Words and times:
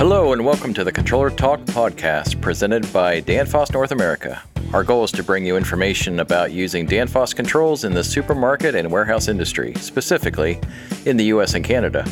Hello, 0.00 0.32
and 0.32 0.42
welcome 0.42 0.72
to 0.72 0.82
the 0.82 0.90
Controller 0.90 1.28
Talk 1.28 1.60
podcast 1.66 2.40
presented 2.40 2.90
by 2.90 3.20
Danfoss 3.20 3.70
North 3.74 3.92
America. 3.92 4.42
Our 4.72 4.82
goal 4.82 5.04
is 5.04 5.12
to 5.12 5.22
bring 5.22 5.44
you 5.44 5.58
information 5.58 6.20
about 6.20 6.52
using 6.52 6.86
Danfoss 6.86 7.36
controls 7.36 7.84
in 7.84 7.92
the 7.92 8.02
supermarket 8.02 8.74
and 8.74 8.90
warehouse 8.90 9.28
industry, 9.28 9.74
specifically 9.74 10.58
in 11.04 11.18
the 11.18 11.24
US 11.24 11.52
and 11.52 11.62
Canada. 11.62 12.06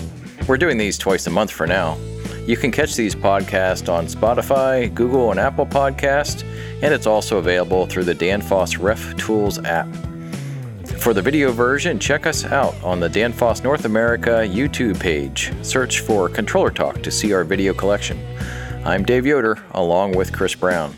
We're 0.47 0.59
doing 0.59 0.77
these 0.77 0.99
twice 0.99 1.27
a 1.29 1.31
month 1.31 1.51
for 1.51 1.67
now. 1.67 1.97
You 2.47 2.59
can 2.59 2.71
catch 2.71 2.95
these 2.95 3.15
podcasts 3.15 3.91
on 3.91 4.05
Spotify, 4.05 4.93
Google, 4.93 5.31
and 5.31 5.41
Apple 5.41 5.65
Podcasts, 5.65 6.43
and 6.83 6.93
it's 6.93 7.07
also 7.07 7.39
available 7.39 7.87
through 7.87 8.05
the 8.05 8.15
Danfoss 8.15 8.79
Ref 8.79 9.17
Tools 9.17 9.59
app. 9.65 9.89
For 11.09 11.15
the 11.15 11.23
video 11.23 11.53
version, 11.53 11.99
check 11.99 12.27
us 12.27 12.45
out 12.45 12.75
on 12.85 13.01
the 13.01 13.09
Danfoss 13.09 13.65
North 13.65 13.87
America 13.87 14.45
YouTube 14.47 15.01
page. 15.01 15.51
Search 15.63 16.01
for 16.01 16.29
Controller 16.29 16.71
Talk 16.71 17.03
to 17.03 17.11
see 17.11 17.33
our 17.33 17.45
video 17.45 17.73
collection. 17.73 18.23
I'm 18.85 19.07
Dave 19.07 19.25
Yoder, 19.25 19.57
along 19.71 20.13
with 20.13 20.35
Chris 20.35 20.55
Brown. 20.55 20.95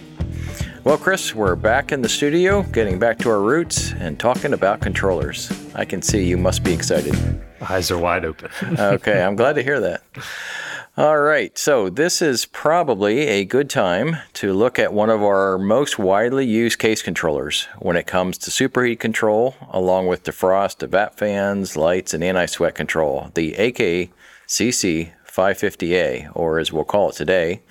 Well, 0.83 0.99
Chris, 0.99 1.33
we're 1.33 1.55
back 1.55 1.93
in 1.93 2.03
the 2.03 2.09
studio, 2.09 2.65
getting 2.65 2.99
back 2.99 3.19
to 3.19 3.31
our 3.31 3.41
roots 3.41 3.93
and 3.93 4.19
talking 4.19 4.53
about 4.53 4.81
controllers. 4.81 5.49
I 5.77 5.85
can 5.85 6.03
see 6.03 6.25
you 6.25 6.37
must 6.37 6.65
be 6.65 6.73
excited. 6.73 7.15
Eyes 7.61 7.93
are 7.93 7.99
wide 7.99 8.25
open. 8.25 8.51
okay, 8.81 9.23
I'm 9.23 9.37
glad 9.37 9.53
to 9.53 9.63
hear 9.63 9.79
that. 9.79 10.03
All 10.97 11.21
right, 11.21 11.57
so 11.57 11.89
this 11.89 12.21
is 12.21 12.47
probably 12.47 13.21
a 13.29 13.45
good 13.45 13.71
time 13.71 14.17
to 14.35 14.53
look 14.53 14.77
at 14.77 14.93
one 14.93 15.09
of 15.09 15.23
our 15.23 15.57
most 15.57 16.01
widely 16.01 16.45
used 16.45 16.81
case 16.81 17.01
controllers 17.01 17.69
when 17.79 17.97
it 17.97 18.09
comes 18.09 18.37
to 18.39 18.51
superheat 18.51 18.99
control, 18.99 19.55
along 19.71 20.09
with 20.09 20.25
defrost, 20.25 20.85
evap 20.87 21.15
fans, 21.15 21.77
lights, 21.77 22.13
and 22.13 22.25
anti 22.25 22.47
sweat 22.47 22.75
control, 22.75 23.31
the 23.35 23.53
AKCC 23.53 25.13
550A, 25.31 26.33
or 26.35 26.59
as 26.59 26.73
we'll 26.73 26.83
call 26.83 27.11
it 27.11 27.15
today, 27.15 27.63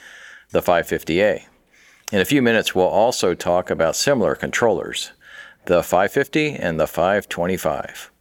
the 0.52 0.62
550A. 0.62 1.44
In 2.14 2.22
a 2.22 2.25
few 2.25 2.42
minutes, 2.42 2.73
we'll 2.73 2.86
also 2.86 3.36
talk 3.36 3.70
about 3.70 3.97
similar 3.97 4.34
controllers, 4.34 5.12
the 5.66 5.84
550 5.84 6.53
and 6.53 6.80
the 6.80 6.88
525. 6.88 8.12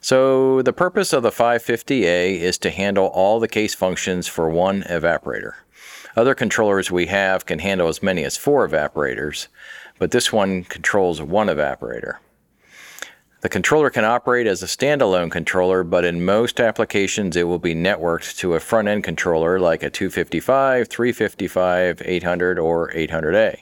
So, 0.00 0.62
the 0.62 0.72
purpose 0.72 1.12
of 1.12 1.22
the 1.22 1.30
550A 1.30 2.38
is 2.38 2.58
to 2.58 2.70
handle 2.70 3.06
all 3.06 3.40
the 3.40 3.48
case 3.48 3.74
functions 3.74 4.28
for 4.28 4.48
one 4.48 4.82
evaporator. 4.82 5.54
Other 6.16 6.34
controllers 6.34 6.90
we 6.90 7.06
have 7.06 7.44
can 7.44 7.58
handle 7.58 7.88
as 7.88 8.02
many 8.02 8.24
as 8.24 8.36
four 8.36 8.66
evaporators, 8.66 9.48
but 9.98 10.12
this 10.12 10.32
one 10.32 10.64
controls 10.64 11.20
one 11.20 11.48
evaporator. 11.48 12.16
The 13.42 13.50
controller 13.50 13.90
can 13.90 14.04
operate 14.04 14.46
as 14.46 14.62
a 14.62 14.66
standalone 14.66 15.30
controller, 15.30 15.84
but 15.84 16.04
in 16.04 16.24
most 16.24 16.58
applications 16.58 17.36
it 17.36 17.44
will 17.44 17.58
be 17.58 17.74
networked 17.74 18.38
to 18.38 18.54
a 18.54 18.60
front 18.60 18.88
end 18.88 19.04
controller 19.04 19.60
like 19.60 19.82
a 19.82 19.90
255, 19.90 20.88
355, 20.88 22.02
800, 22.04 22.58
or 22.58 22.90
800A. 22.92 23.58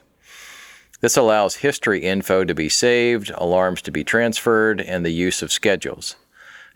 This 1.01 1.17
allows 1.17 1.57
history 1.57 2.01
info 2.01 2.45
to 2.45 2.55
be 2.55 2.69
saved, 2.69 3.31
alarms 3.35 3.83
to 3.83 3.91
be 3.91 4.05
transferred, 4.05 4.81
and 4.81 5.05
the 5.05 5.11
use 5.11 5.43
of 5.43 5.53
schedules. 5.53 6.17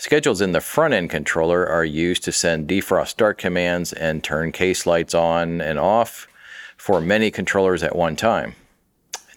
Schedules 0.00 0.40
in 0.40 0.52
the 0.52 0.60
front 0.60 0.94
end 0.94 1.10
controller 1.10 1.66
are 1.66 1.84
used 1.84 2.22
to 2.22 2.30
send 2.30 2.68
defrost 2.68 3.08
start 3.08 3.36
commands 3.36 3.92
and 3.92 4.22
turn 4.22 4.52
case 4.52 4.86
lights 4.86 5.12
on 5.12 5.60
and 5.60 5.76
off 5.76 6.28
for 6.76 7.00
many 7.00 7.32
controllers 7.32 7.82
at 7.82 7.96
one 7.96 8.14
time. 8.14 8.54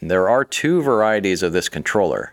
And 0.00 0.08
there 0.08 0.28
are 0.28 0.44
two 0.44 0.80
varieties 0.80 1.42
of 1.42 1.52
this 1.52 1.68
controller 1.68 2.32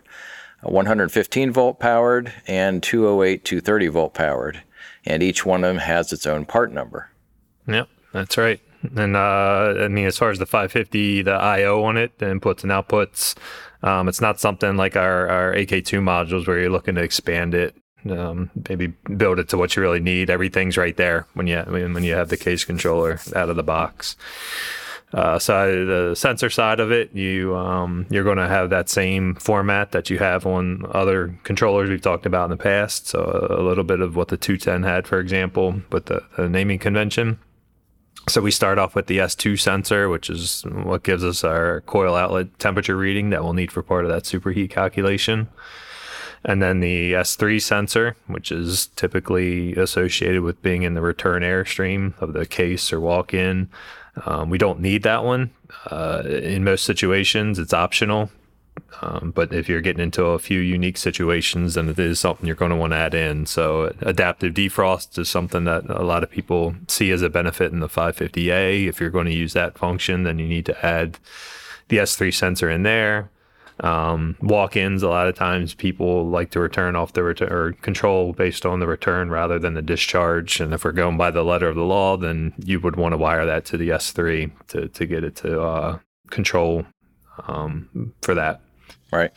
115 0.62 1.50
volt 1.52 1.80
powered 1.80 2.32
and 2.46 2.82
208 2.84 3.44
230 3.44 3.88
volt 3.88 4.14
powered, 4.14 4.62
and 5.04 5.24
each 5.24 5.44
one 5.44 5.64
of 5.64 5.68
them 5.68 5.78
has 5.78 6.12
its 6.12 6.24
own 6.26 6.44
part 6.44 6.70
number. 6.72 7.10
Yep, 7.66 7.88
that's 8.12 8.38
right. 8.38 8.60
And 8.94 9.16
uh, 9.16 9.74
I 9.80 9.88
mean, 9.88 10.06
as 10.06 10.18
far 10.18 10.30
as 10.30 10.38
the 10.38 10.46
550, 10.46 11.22
the 11.22 11.32
I/O 11.32 11.82
on 11.82 11.96
it, 11.96 12.18
the 12.18 12.26
inputs 12.26 12.62
and 12.62 12.70
outputs, 12.70 13.36
um, 13.82 14.08
it's 14.08 14.20
not 14.20 14.38
something 14.38 14.76
like 14.76 14.96
our, 14.96 15.28
our 15.28 15.54
AK2 15.54 15.98
modules 16.00 16.46
where 16.46 16.60
you're 16.60 16.70
looking 16.70 16.94
to 16.94 17.02
expand 17.02 17.54
it 17.54 17.74
um, 18.08 18.50
maybe 18.68 18.88
build 18.88 19.38
it 19.38 19.48
to 19.50 19.58
what 19.58 19.76
you 19.76 19.82
really 19.82 20.00
need. 20.00 20.30
Everything's 20.30 20.76
right 20.76 20.96
there 20.96 21.26
when 21.34 21.46
you 21.46 21.58
when 21.60 22.04
you 22.04 22.14
have 22.14 22.28
the 22.28 22.36
case 22.36 22.64
controller 22.64 23.20
out 23.34 23.50
of 23.50 23.56
the 23.56 23.62
box. 23.62 24.16
Uh, 25.12 25.40
so 25.40 25.84
the 25.84 26.14
sensor 26.14 26.48
side 26.48 26.78
of 26.78 26.92
it, 26.92 27.12
you 27.12 27.56
um, 27.56 28.06
you're 28.10 28.24
going 28.24 28.36
to 28.36 28.46
have 28.46 28.70
that 28.70 28.88
same 28.88 29.34
format 29.34 29.90
that 29.90 30.08
you 30.08 30.18
have 30.18 30.46
on 30.46 30.86
other 30.90 31.36
controllers 31.42 31.90
we've 31.90 32.00
talked 32.00 32.26
about 32.26 32.44
in 32.44 32.50
the 32.50 32.56
past. 32.56 33.08
So 33.08 33.48
a 33.50 33.62
little 33.62 33.84
bit 33.84 34.00
of 34.00 34.14
what 34.14 34.28
the 34.28 34.36
210 34.36 34.84
had, 34.84 35.08
for 35.08 35.18
example, 35.18 35.82
with 35.90 36.06
the, 36.06 36.22
the 36.36 36.48
naming 36.48 36.78
convention. 36.78 37.40
So 38.28 38.40
we 38.40 38.52
start 38.52 38.78
off 38.78 38.94
with 38.94 39.06
the 39.06 39.18
S2 39.18 39.58
sensor, 39.58 40.08
which 40.08 40.30
is 40.30 40.62
what 40.70 41.02
gives 41.02 41.24
us 41.24 41.42
our 41.42 41.80
coil 41.82 42.14
outlet 42.14 42.58
temperature 42.60 42.96
reading 42.96 43.30
that 43.30 43.42
we'll 43.42 43.54
need 43.54 43.72
for 43.72 43.82
part 43.82 44.04
of 44.04 44.10
that 44.10 44.24
superheat 44.24 44.70
calculation. 44.70 45.48
And 46.44 46.62
then 46.62 46.80
the 46.80 47.12
S3 47.12 47.60
sensor, 47.60 48.16
which 48.26 48.50
is 48.50 48.86
typically 48.96 49.74
associated 49.74 50.42
with 50.42 50.62
being 50.62 50.82
in 50.82 50.94
the 50.94 51.02
return 51.02 51.42
airstream 51.42 52.18
of 52.20 52.32
the 52.32 52.46
case 52.46 52.92
or 52.92 53.00
walk 53.00 53.34
in. 53.34 53.68
Um, 54.24 54.48
we 54.50 54.58
don't 54.58 54.80
need 54.80 55.02
that 55.02 55.24
one. 55.24 55.50
Uh, 55.90 56.22
in 56.24 56.64
most 56.64 56.84
situations, 56.84 57.58
it's 57.58 57.74
optional. 57.74 58.30
Um, 59.02 59.32
but 59.34 59.52
if 59.52 59.68
you're 59.68 59.80
getting 59.80 60.02
into 60.02 60.24
a 60.24 60.38
few 60.38 60.60
unique 60.60 60.96
situations, 60.96 61.74
then 61.74 61.88
it 61.88 61.98
is 61.98 62.20
something 62.20 62.46
you're 62.46 62.56
going 62.56 62.70
to 62.70 62.76
want 62.76 62.92
to 62.92 62.98
add 62.98 63.14
in. 63.14 63.46
So, 63.46 63.94
adaptive 64.00 64.54
defrost 64.54 65.18
is 65.18 65.28
something 65.28 65.64
that 65.64 65.88
a 65.88 66.02
lot 66.02 66.22
of 66.22 66.30
people 66.30 66.74
see 66.88 67.10
as 67.10 67.22
a 67.22 67.30
benefit 67.30 67.72
in 67.72 67.80
the 67.80 67.88
550A. 67.88 68.88
If 68.88 69.00
you're 69.00 69.10
going 69.10 69.26
to 69.26 69.34
use 69.34 69.52
that 69.54 69.78
function, 69.78 70.24
then 70.24 70.38
you 70.38 70.46
need 70.46 70.66
to 70.66 70.86
add 70.86 71.18
the 71.88 71.98
S3 71.98 72.32
sensor 72.32 72.70
in 72.70 72.82
there. 72.82 73.30
Um, 73.82 74.36
walk-ins, 74.42 75.02
a 75.02 75.08
lot 75.08 75.26
of 75.26 75.34
times 75.34 75.74
people 75.74 76.28
like 76.28 76.50
to 76.50 76.60
return 76.60 76.96
off 76.96 77.14
the 77.14 77.22
return 77.22 77.52
or 77.52 77.72
control 77.72 78.32
based 78.32 78.66
on 78.66 78.80
the 78.80 78.86
return 78.86 79.30
rather 79.30 79.58
than 79.58 79.74
the 79.74 79.82
discharge. 79.82 80.60
And 80.60 80.74
if 80.74 80.84
we're 80.84 80.92
going 80.92 81.16
by 81.16 81.30
the 81.30 81.42
letter 81.42 81.68
of 81.68 81.76
the 81.76 81.84
law, 81.84 82.16
then 82.16 82.52
you 82.58 82.80
would 82.80 82.96
want 82.96 83.12
to 83.12 83.16
wire 83.16 83.46
that 83.46 83.64
to 83.66 83.76
the 83.76 83.88
S3 83.90 84.50
to, 84.68 84.88
to 84.88 85.06
get 85.06 85.24
it 85.24 85.36
to 85.36 85.62
uh, 85.62 85.98
control 86.30 86.84
um, 87.48 88.12
for 88.22 88.34
that. 88.34 88.60
Right. 89.12 89.32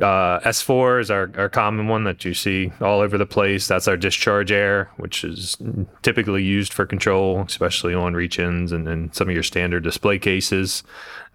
Uh, 0.00 0.40
S4 0.40 1.00
is 1.00 1.10
our, 1.10 1.30
our 1.36 1.50
common 1.50 1.86
one 1.86 2.04
that 2.04 2.24
you 2.24 2.32
see 2.32 2.72
all 2.80 3.00
over 3.00 3.18
the 3.18 3.26
place. 3.26 3.68
That's 3.68 3.86
our 3.86 3.96
discharge 3.96 4.50
air, 4.50 4.90
which 4.96 5.22
is 5.22 5.56
typically 6.00 6.42
used 6.42 6.72
for 6.72 6.86
control, 6.86 7.42
especially 7.42 7.94
on 7.94 8.14
reach 8.14 8.38
ins 8.38 8.72
and, 8.72 8.88
and 8.88 9.14
some 9.14 9.28
of 9.28 9.34
your 9.34 9.42
standard 9.42 9.82
display 9.82 10.18
cases. 10.18 10.82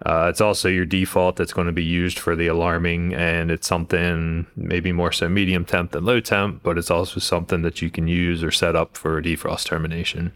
Uh, 0.04 0.26
it's 0.28 0.40
also 0.40 0.68
your 0.68 0.84
default 0.84 1.36
that's 1.36 1.52
going 1.52 1.66
to 1.66 1.72
be 1.72 1.84
used 1.84 2.18
for 2.18 2.34
the 2.34 2.48
alarming, 2.48 3.14
and 3.14 3.50
it's 3.50 3.66
something 3.66 4.46
maybe 4.56 4.92
more 4.92 5.12
so 5.12 5.28
medium 5.28 5.64
temp 5.64 5.92
than 5.92 6.04
low 6.04 6.20
temp, 6.20 6.62
but 6.62 6.78
it's 6.78 6.90
also 6.90 7.20
something 7.20 7.62
that 7.62 7.80
you 7.80 7.90
can 7.90 8.08
use 8.08 8.42
or 8.42 8.50
set 8.50 8.74
up 8.74 8.96
for 8.96 9.22
defrost 9.22 9.66
termination. 9.66 10.32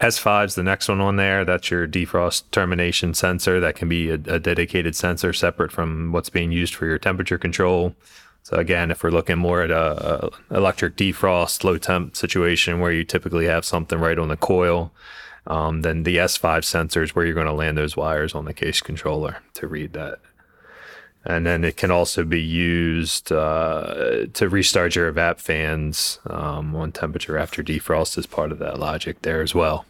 S5 0.00 0.46
is 0.46 0.54
the 0.54 0.62
next 0.62 0.88
one 0.88 1.00
on 1.00 1.16
there. 1.16 1.44
That's 1.44 1.70
your 1.70 1.86
defrost 1.86 2.44
termination 2.52 3.12
sensor. 3.12 3.60
That 3.60 3.76
can 3.76 3.88
be 3.88 4.10
a, 4.10 4.14
a, 4.14 4.38
dedicated 4.38 4.96
sensor 4.96 5.34
separate 5.34 5.70
from 5.70 6.10
what's 6.10 6.30
being 6.30 6.52
used 6.52 6.74
for 6.74 6.86
your 6.86 6.98
temperature 6.98 7.36
control. 7.36 7.94
So 8.42 8.56
again, 8.56 8.90
if 8.90 9.02
we're 9.02 9.10
looking 9.10 9.36
more 9.36 9.60
at 9.60 9.70
a, 9.70 10.30
a 10.50 10.56
electric 10.56 10.96
defrost 10.96 11.64
low 11.64 11.76
temp 11.76 12.16
situation 12.16 12.80
where 12.80 12.92
you 12.92 13.04
typically 13.04 13.44
have 13.44 13.66
something 13.66 13.98
right 13.98 14.18
on 14.18 14.28
the 14.28 14.38
coil, 14.38 14.90
um, 15.46 15.82
then 15.82 16.04
the 16.04 16.16
S5 16.16 16.64
sensor 16.64 17.02
is 17.02 17.14
where 17.14 17.26
you're 17.26 17.34
going 17.34 17.46
to 17.46 17.52
land 17.52 17.76
those 17.76 17.96
wires 17.96 18.34
on 18.34 18.46
the 18.46 18.54
case 18.54 18.80
controller 18.80 19.42
to 19.54 19.66
read 19.66 19.92
that. 19.92 20.20
And 21.26 21.44
then 21.44 21.64
it 21.64 21.76
can 21.76 21.90
also 21.90 22.24
be 22.24 22.40
used 22.40 23.30
uh, 23.30 24.26
to 24.32 24.48
restart 24.48 24.96
your 24.96 25.12
evap 25.12 25.38
fans 25.38 26.18
um, 26.24 26.74
on 26.74 26.92
temperature 26.92 27.36
after 27.36 27.62
defrost 27.62 28.16
as 28.16 28.24
part 28.24 28.52
of 28.52 28.58
that 28.60 28.78
logic 28.78 29.20
there 29.20 29.42
as 29.42 29.54
well. 29.54 29.84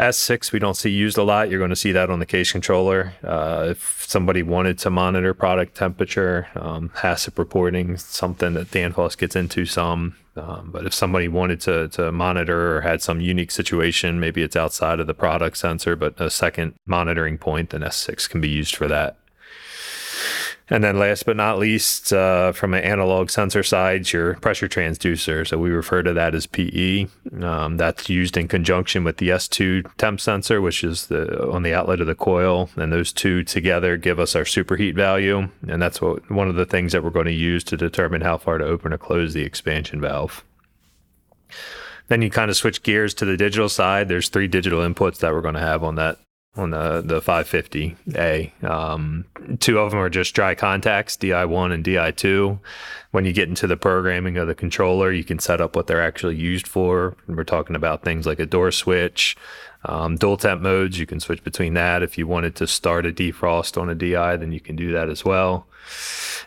S6 0.00 0.50
we 0.50 0.58
don't 0.58 0.76
see 0.76 0.90
used 0.90 1.18
a 1.18 1.22
lot. 1.22 1.50
You're 1.50 1.58
going 1.58 1.70
to 1.70 1.76
see 1.76 1.92
that 1.92 2.08
on 2.08 2.20
the 2.20 2.26
case 2.26 2.50
controller. 2.50 3.12
Uh, 3.22 3.66
if 3.70 4.04
somebody 4.08 4.42
wanted 4.42 4.78
to 4.78 4.90
monitor 4.90 5.34
product 5.34 5.76
temperature, 5.76 6.48
um, 6.54 6.88
HACCP 6.96 7.38
reporting, 7.38 7.96
something 7.98 8.54
that 8.54 8.70
Danfoss 8.70 9.16
gets 9.16 9.36
into 9.36 9.66
some. 9.66 10.16
Um, 10.36 10.70
but 10.72 10.86
if 10.86 10.94
somebody 10.94 11.28
wanted 11.28 11.60
to, 11.62 11.88
to 11.88 12.12
monitor 12.12 12.76
or 12.76 12.80
had 12.80 13.02
some 13.02 13.20
unique 13.20 13.50
situation, 13.50 14.18
maybe 14.18 14.42
it's 14.42 14.56
outside 14.56 15.00
of 15.00 15.06
the 15.06 15.14
product 15.14 15.58
sensor, 15.58 15.96
but 15.96 16.18
a 16.18 16.30
second 16.30 16.74
monitoring 16.86 17.36
point, 17.36 17.70
then 17.70 17.82
S6 17.82 18.28
can 18.30 18.40
be 18.40 18.48
used 18.48 18.76
for 18.76 18.88
that. 18.88 19.18
And 20.72 20.84
then 20.84 21.00
last 21.00 21.26
but 21.26 21.36
not 21.36 21.58
least, 21.58 22.12
uh, 22.12 22.52
from 22.52 22.74
an 22.74 22.84
analog 22.84 23.28
sensor 23.28 23.64
side, 23.64 24.12
your 24.12 24.34
pressure 24.34 24.68
transducer. 24.68 25.46
So 25.46 25.58
we 25.58 25.70
refer 25.70 26.04
to 26.04 26.12
that 26.12 26.32
as 26.32 26.46
PE. 26.46 27.08
Um, 27.42 27.76
that's 27.76 28.08
used 28.08 28.36
in 28.36 28.46
conjunction 28.46 29.02
with 29.02 29.16
the 29.16 29.30
S2 29.30 29.90
temp 29.96 30.20
sensor, 30.20 30.60
which 30.60 30.84
is 30.84 31.08
the 31.08 31.50
on 31.50 31.64
the 31.64 31.74
outlet 31.74 32.00
of 32.00 32.06
the 32.06 32.14
coil. 32.14 32.70
And 32.76 32.92
those 32.92 33.12
two 33.12 33.42
together 33.42 33.96
give 33.96 34.20
us 34.20 34.36
our 34.36 34.44
superheat 34.44 34.94
value. 34.94 35.48
And 35.66 35.82
that's 35.82 36.00
what 36.00 36.30
one 36.30 36.48
of 36.48 36.54
the 36.54 36.66
things 36.66 36.92
that 36.92 37.02
we're 37.02 37.10
going 37.10 37.26
to 37.26 37.32
use 37.32 37.64
to 37.64 37.76
determine 37.76 38.20
how 38.20 38.38
far 38.38 38.58
to 38.58 38.64
open 38.64 38.92
or 38.92 38.98
close 38.98 39.34
the 39.34 39.42
expansion 39.42 40.00
valve. 40.00 40.44
then 42.06 42.22
you 42.22 42.30
kind 42.30 42.50
of 42.50 42.56
switch 42.56 42.84
gears 42.84 43.12
to 43.14 43.24
the 43.24 43.36
digital 43.36 43.68
side. 43.68 44.08
There's 44.08 44.28
three 44.28 44.46
digital 44.46 44.80
inputs 44.80 45.18
that 45.18 45.32
we're 45.32 45.40
going 45.40 45.54
to 45.54 45.60
have 45.60 45.82
on 45.82 45.96
that 45.96 46.18
on 46.56 46.70
the 46.70 47.02
the 47.04 47.20
550A. 47.20 48.64
Um, 48.64 49.24
two 49.60 49.78
of 49.78 49.90
them 49.90 50.00
are 50.00 50.10
just 50.10 50.34
dry 50.34 50.54
contacts, 50.54 51.16
DI1 51.16 51.72
and 51.72 51.84
DI2. 51.84 52.58
When 53.12 53.24
you 53.24 53.32
get 53.32 53.48
into 53.48 53.66
the 53.66 53.76
programming 53.76 54.36
of 54.36 54.48
the 54.48 54.54
controller, 54.54 55.12
you 55.12 55.24
can 55.24 55.38
set 55.38 55.60
up 55.60 55.76
what 55.76 55.86
they're 55.86 56.02
actually 56.02 56.36
used 56.36 56.66
for. 56.66 57.16
We're 57.26 57.44
talking 57.44 57.76
about 57.76 58.02
things 58.02 58.26
like 58.26 58.40
a 58.40 58.46
door 58.46 58.72
switch, 58.72 59.36
um, 59.84 60.16
dual 60.16 60.36
temp 60.36 60.60
modes. 60.60 60.98
You 60.98 61.06
can 61.06 61.20
switch 61.20 61.42
between 61.44 61.74
that. 61.74 62.02
If 62.02 62.18
you 62.18 62.26
wanted 62.26 62.56
to 62.56 62.66
start 62.66 63.06
a 63.06 63.12
defrost 63.12 63.80
on 63.80 63.88
a 63.88 63.94
DI, 63.94 64.36
then 64.36 64.52
you 64.52 64.60
can 64.60 64.76
do 64.76 64.92
that 64.92 65.08
as 65.08 65.24
well. 65.24 65.66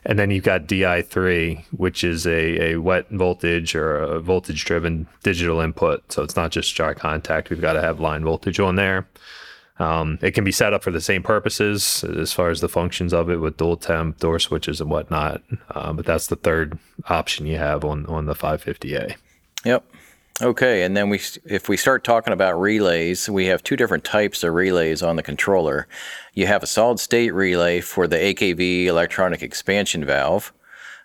And 0.05 0.19
then 0.19 0.31
you've 0.31 0.43
got 0.43 0.67
DI3, 0.67 1.63
which 1.71 2.03
is 2.03 2.27
a, 2.27 2.73
a 2.73 2.75
wet 2.77 3.09
voltage 3.09 3.73
or 3.73 3.95
a 3.97 4.19
voltage 4.19 4.65
driven 4.65 5.07
digital 5.23 5.61
input. 5.61 6.11
So 6.11 6.23
it's 6.23 6.35
not 6.35 6.51
just 6.51 6.75
dry 6.75 6.93
contact. 6.93 7.49
We've 7.49 7.61
got 7.61 7.73
to 7.73 7.81
have 7.81 8.01
line 8.01 8.23
voltage 8.25 8.59
on 8.59 8.75
there. 8.75 9.07
Um, 9.83 10.17
it 10.21 10.31
can 10.31 10.45
be 10.45 10.51
set 10.51 10.73
up 10.73 10.81
for 10.81 10.91
the 10.91 11.01
same 11.01 11.23
purposes 11.23 12.05
as 12.05 12.31
far 12.31 12.49
as 12.49 12.61
the 12.61 12.69
functions 12.69 13.13
of 13.13 13.29
it 13.29 13.37
with 13.37 13.57
dual 13.57 13.75
temp, 13.75 14.17
door 14.19 14.39
switches, 14.39 14.79
and 14.79 14.89
whatnot. 14.89 15.41
Uh, 15.69 15.91
but 15.91 16.05
that's 16.05 16.27
the 16.27 16.37
third 16.37 16.79
option 17.09 17.45
you 17.45 17.57
have 17.57 17.83
on, 17.83 18.05
on 18.05 18.25
the 18.25 18.33
550A. 18.33 19.15
Yep. 19.65 19.85
Okay, 20.41 20.83
and 20.83 20.95
then 20.95 21.09
we, 21.09 21.19
if 21.45 21.67
we 21.67 21.75
start 21.75 22.03
talking 22.03 22.31
about 22.33 22.59
relays, 22.59 23.29
we 23.29 23.47
have 23.47 23.61
two 23.61 23.75
different 23.75 24.05
types 24.05 24.43
of 24.43 24.53
relays 24.53 25.03
on 25.03 25.17
the 25.17 25.21
controller. 25.21 25.87
You 26.33 26.47
have 26.47 26.63
a 26.63 26.67
solid 26.67 26.99
state 26.99 27.31
relay 27.31 27.81
for 27.81 28.07
the 28.07 28.17
AKV 28.17 28.85
electronic 28.85 29.43
expansion 29.43 30.05
valve. 30.05 30.53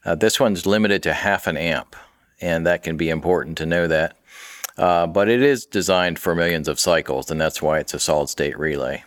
Uh, 0.05 0.15
this 0.15 0.39
one's 0.39 0.67
limited 0.67 1.03
to 1.03 1.13
half 1.13 1.47
an 1.49 1.57
amp, 1.57 1.97
and 2.41 2.65
that 2.67 2.85
can 2.85 2.97
be 2.97 3.11
important 3.11 3.59
to 3.59 3.67
know 3.67 3.89
that. 3.89 4.17
Uh, 4.79 5.09
but 5.09 5.29
it 5.29 5.43
is 5.43 5.67
designed 5.67 6.19
for 6.19 6.35
millions 6.37 6.69
of 6.69 6.79
cycles, 6.79 7.31
and 7.31 7.41
that's 7.41 7.61
why 7.61 7.81
it's 7.81 7.95
a 7.95 7.99
solid 7.99 8.29
state 8.29 8.57
relay. 8.57 9.03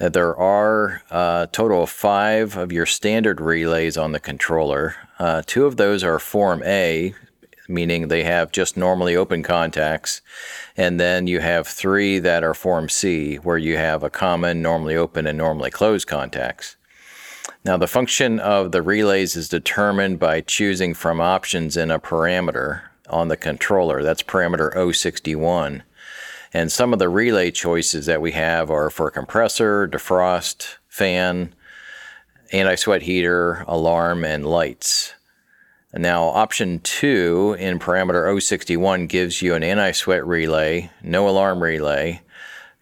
Uh, 0.00 0.08
there 0.08 0.36
are 0.36 1.02
a 1.10 1.14
uh, 1.14 1.46
total 1.52 1.84
of 1.84 1.90
five 1.90 2.56
of 2.56 2.72
your 2.72 2.86
standard 2.86 3.40
relays 3.40 3.96
on 3.96 4.10
the 4.12 4.20
controller. 4.20 4.96
Uh, 5.18 5.42
two 5.46 5.66
of 5.66 5.76
those 5.76 6.02
are 6.02 6.18
Form 6.18 6.62
A, 6.64 7.14
meaning 7.68 8.08
they 8.08 8.24
have 8.24 8.50
just 8.50 8.76
normally 8.76 9.14
open 9.14 9.42
contacts. 9.42 10.20
And 10.76 10.98
then 10.98 11.26
you 11.26 11.40
have 11.40 11.68
three 11.68 12.18
that 12.18 12.42
are 12.42 12.54
Form 12.54 12.88
C, 12.88 13.36
where 13.36 13.58
you 13.58 13.76
have 13.76 14.02
a 14.02 14.10
common, 14.10 14.62
normally 14.62 14.96
open, 14.96 15.26
and 15.26 15.38
normally 15.38 15.70
closed 15.70 16.08
contacts. 16.08 16.76
Now, 17.64 17.76
the 17.76 17.88
function 17.88 18.40
of 18.40 18.72
the 18.72 18.82
relays 18.82 19.36
is 19.36 19.48
determined 19.48 20.18
by 20.18 20.40
choosing 20.40 20.94
from 20.94 21.20
options 21.20 21.76
in 21.76 21.90
a 21.90 21.98
parameter 21.98 22.87
on 23.10 23.28
the 23.28 23.36
controller. 23.36 24.02
That's 24.02 24.22
parameter 24.22 24.94
061. 24.94 25.82
And 26.52 26.72
some 26.72 26.92
of 26.92 26.98
the 26.98 27.08
relay 27.08 27.50
choices 27.50 28.06
that 28.06 28.22
we 28.22 28.32
have 28.32 28.70
are 28.70 28.90
for 28.90 29.10
compressor, 29.10 29.86
defrost, 29.86 30.76
fan, 30.88 31.54
anti 32.52 32.74
sweat 32.74 33.02
heater, 33.02 33.64
alarm, 33.66 34.24
and 34.24 34.46
lights. 34.46 35.14
Now, 35.94 36.24
option 36.24 36.80
two 36.80 37.56
in 37.58 37.78
parameter 37.78 38.40
061 38.40 39.06
gives 39.06 39.40
you 39.40 39.54
an 39.54 39.62
anti 39.62 39.92
sweat 39.92 40.26
relay, 40.26 40.90
no 41.02 41.28
alarm 41.28 41.62
relay, 41.62 42.22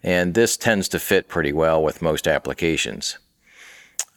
and 0.03 0.33
this 0.33 0.57
tends 0.57 0.89
to 0.89 0.99
fit 0.99 1.27
pretty 1.27 1.53
well 1.53 1.81
with 1.81 2.01
most 2.01 2.27
applications. 2.27 3.17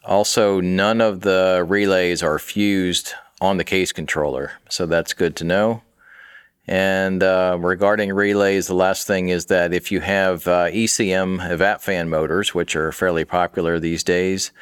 Also, 0.04 0.60
none 0.60 1.00
of 1.00 1.20
the 1.20 1.64
relays 1.66 2.22
are 2.22 2.38
fused 2.38 3.12
on 3.40 3.58
the 3.58 3.64
case 3.64 3.92
controller, 3.92 4.52
so 4.68 4.86
that's 4.86 5.12
good 5.12 5.36
to 5.36 5.44
know. 5.44 5.82
And 6.70 7.24
uh, 7.24 7.58
regarding 7.60 8.12
relays, 8.12 8.68
the 8.68 8.74
last 8.74 9.04
thing 9.04 9.28
is 9.28 9.46
that 9.46 9.74
if 9.74 9.90
you 9.90 9.98
have 9.98 10.46
uh, 10.46 10.66
ECM 10.66 11.40
evap 11.40 11.80
fan 11.80 12.08
motors, 12.08 12.54
which 12.54 12.76
are 12.76 12.92
fairly 12.92 13.24
popular 13.24 13.80
these 13.80 14.04
days, 14.04 14.52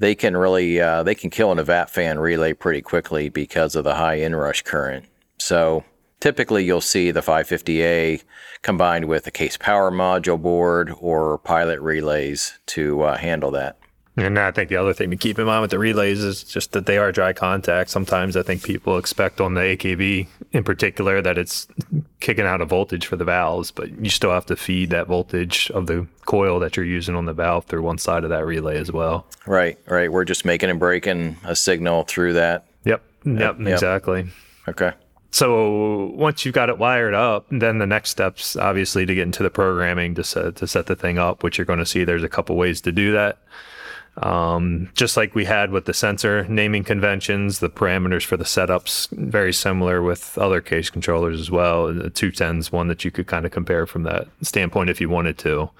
they 0.00 0.16
can 0.16 0.36
really 0.36 0.80
uh, 0.80 1.04
they 1.04 1.14
can 1.14 1.30
kill 1.30 1.52
an 1.52 1.58
evap 1.58 1.88
fan 1.88 2.18
relay 2.18 2.52
pretty 2.52 2.82
quickly 2.82 3.28
because 3.28 3.76
of 3.76 3.84
the 3.84 3.94
high 3.94 4.16
inrush 4.16 4.62
current. 4.62 5.04
So 5.38 5.84
typically 6.18 6.64
you'll 6.64 6.80
see 6.80 7.12
the 7.12 7.20
550A 7.20 8.24
combined 8.62 9.04
with 9.04 9.24
a 9.28 9.30
case 9.30 9.56
power 9.56 9.92
module 9.92 10.42
board 10.42 10.92
or 10.98 11.38
pilot 11.38 11.80
relays 11.80 12.58
to 12.66 13.02
uh, 13.02 13.16
handle 13.18 13.52
that. 13.52 13.78
And 14.16 14.38
I 14.38 14.50
think 14.50 14.68
the 14.68 14.76
other 14.76 14.92
thing 14.92 15.10
to 15.10 15.16
keep 15.16 15.38
in 15.38 15.46
mind 15.46 15.62
with 15.62 15.70
the 15.70 15.78
relays 15.78 16.22
is 16.22 16.44
just 16.44 16.72
that 16.72 16.84
they 16.84 16.98
are 16.98 17.12
dry 17.12 17.32
contact. 17.32 17.88
Sometimes 17.88 18.36
I 18.36 18.42
think 18.42 18.62
people 18.62 18.98
expect 18.98 19.40
on 19.40 19.54
the 19.54 19.60
AKV 19.60 20.26
in 20.52 20.64
particular 20.64 21.22
that 21.22 21.38
it's 21.38 21.66
kicking 22.20 22.44
out 22.44 22.60
a 22.60 22.66
voltage 22.66 23.06
for 23.06 23.16
the 23.16 23.24
valves, 23.24 23.70
but 23.70 23.90
you 24.04 24.10
still 24.10 24.30
have 24.30 24.44
to 24.46 24.56
feed 24.56 24.90
that 24.90 25.06
voltage 25.06 25.70
of 25.70 25.86
the 25.86 26.06
coil 26.26 26.60
that 26.60 26.76
you're 26.76 26.84
using 26.84 27.14
on 27.14 27.24
the 27.24 27.32
valve 27.32 27.64
through 27.64 27.82
one 27.82 27.96
side 27.96 28.22
of 28.22 28.30
that 28.30 28.44
relay 28.44 28.76
as 28.76 28.92
well. 28.92 29.26
Right, 29.46 29.78
right. 29.86 30.12
We're 30.12 30.26
just 30.26 30.44
making 30.44 30.68
and 30.68 30.78
breaking 30.78 31.38
a 31.44 31.56
signal 31.56 32.02
through 32.02 32.34
that. 32.34 32.66
Yep, 32.84 33.02
yep, 33.24 33.58
yep. 33.60 33.66
exactly. 33.66 34.26
Okay. 34.68 34.92
So 35.30 36.12
once 36.14 36.44
you've 36.44 36.54
got 36.54 36.68
it 36.68 36.76
wired 36.76 37.14
up, 37.14 37.46
then 37.50 37.78
the 37.78 37.86
next 37.86 38.10
steps 38.10 38.54
obviously 38.56 39.06
to 39.06 39.14
get 39.14 39.22
into 39.22 39.42
the 39.42 39.48
programming 39.48 40.14
to 40.16 40.24
set 40.24 40.56
to 40.56 40.66
set 40.66 40.84
the 40.84 40.94
thing 40.96 41.18
up, 41.18 41.42
which 41.42 41.56
you're 41.56 41.64
going 41.64 41.78
to 41.78 41.86
see 41.86 42.04
there's 42.04 42.22
a 42.22 42.28
couple 42.28 42.54
ways 42.56 42.82
to 42.82 42.92
do 42.92 43.12
that. 43.12 43.38
Um, 44.18 44.90
just 44.94 45.16
like 45.16 45.34
we 45.34 45.46
had 45.46 45.70
with 45.70 45.86
the 45.86 45.94
sensor 45.94 46.46
naming 46.48 46.84
conventions, 46.84 47.60
the 47.60 47.70
parameters 47.70 48.24
for 48.24 48.36
the 48.36 48.44
setups 48.44 49.08
very 49.10 49.52
similar 49.52 50.02
with 50.02 50.36
other 50.36 50.60
case 50.60 50.90
controllers 50.90 51.40
as 51.40 51.50
well. 51.50 51.86
The 51.86 52.10
210 52.10 52.58
is 52.58 52.72
one 52.72 52.88
that 52.88 53.04
you 53.04 53.10
could 53.10 53.26
kind 53.26 53.46
of 53.46 53.52
compare 53.52 53.86
from 53.86 54.02
that 54.02 54.28
standpoint 54.42 54.90
if 54.90 55.00
you 55.00 55.08
wanted 55.08 55.38
to. 55.38 55.70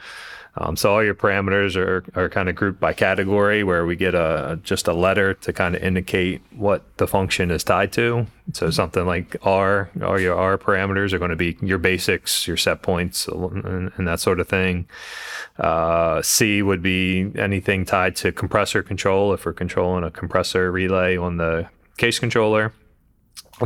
Um, 0.54 0.76
so 0.76 0.93
all 0.93 1.02
your 1.02 1.14
parameters 1.14 1.76
are, 1.76 2.04
are 2.14 2.28
kind 2.28 2.49
of 2.50 2.54
grouped 2.54 2.78
by 2.78 2.93
category 2.93 3.64
where 3.64 3.87
we 3.87 3.96
get 3.96 4.14
a 4.14 4.60
just 4.62 4.87
a 4.87 4.93
letter 4.93 5.32
to 5.34 5.52
kind 5.52 5.75
of 5.75 5.82
indicate 5.82 6.43
what 6.54 6.82
the 6.99 7.06
function 7.06 7.50
is 7.50 7.64
tied 7.64 7.93
to. 7.93 8.26
So 8.52 8.69
something 8.70 9.06
like 9.06 9.37
R, 9.43 9.90
all 10.02 10.20
your 10.20 10.37
R 10.37 10.58
parameters 10.58 11.14
are 11.14 11.19
going 11.19 11.31
to 11.31 11.37
be 11.37 11.56
your 11.62 11.78
basics, 11.78 12.46
your 12.46 12.58
set 12.58 12.82
points, 12.82 13.28
and, 13.28 13.93
and 13.96 14.06
that 14.06 14.20
sort 14.20 14.40
of 14.40 14.49
thing. 14.49 14.87
Uh, 15.58 16.20
C 16.20 16.60
would 16.60 16.82
be 16.82 17.32
anything 17.37 17.87
tied 17.87 18.14
to 18.16 18.31
compressor 18.31 18.82
control 18.82 19.32
if 19.32 19.46
we're 19.46 19.55
controlling 19.55 20.05
a 20.05 20.10
compressor 20.10 20.70
relay 20.70 21.16
on 21.16 21.38
the 21.38 21.69
case 21.96 22.19
controller. 22.19 22.75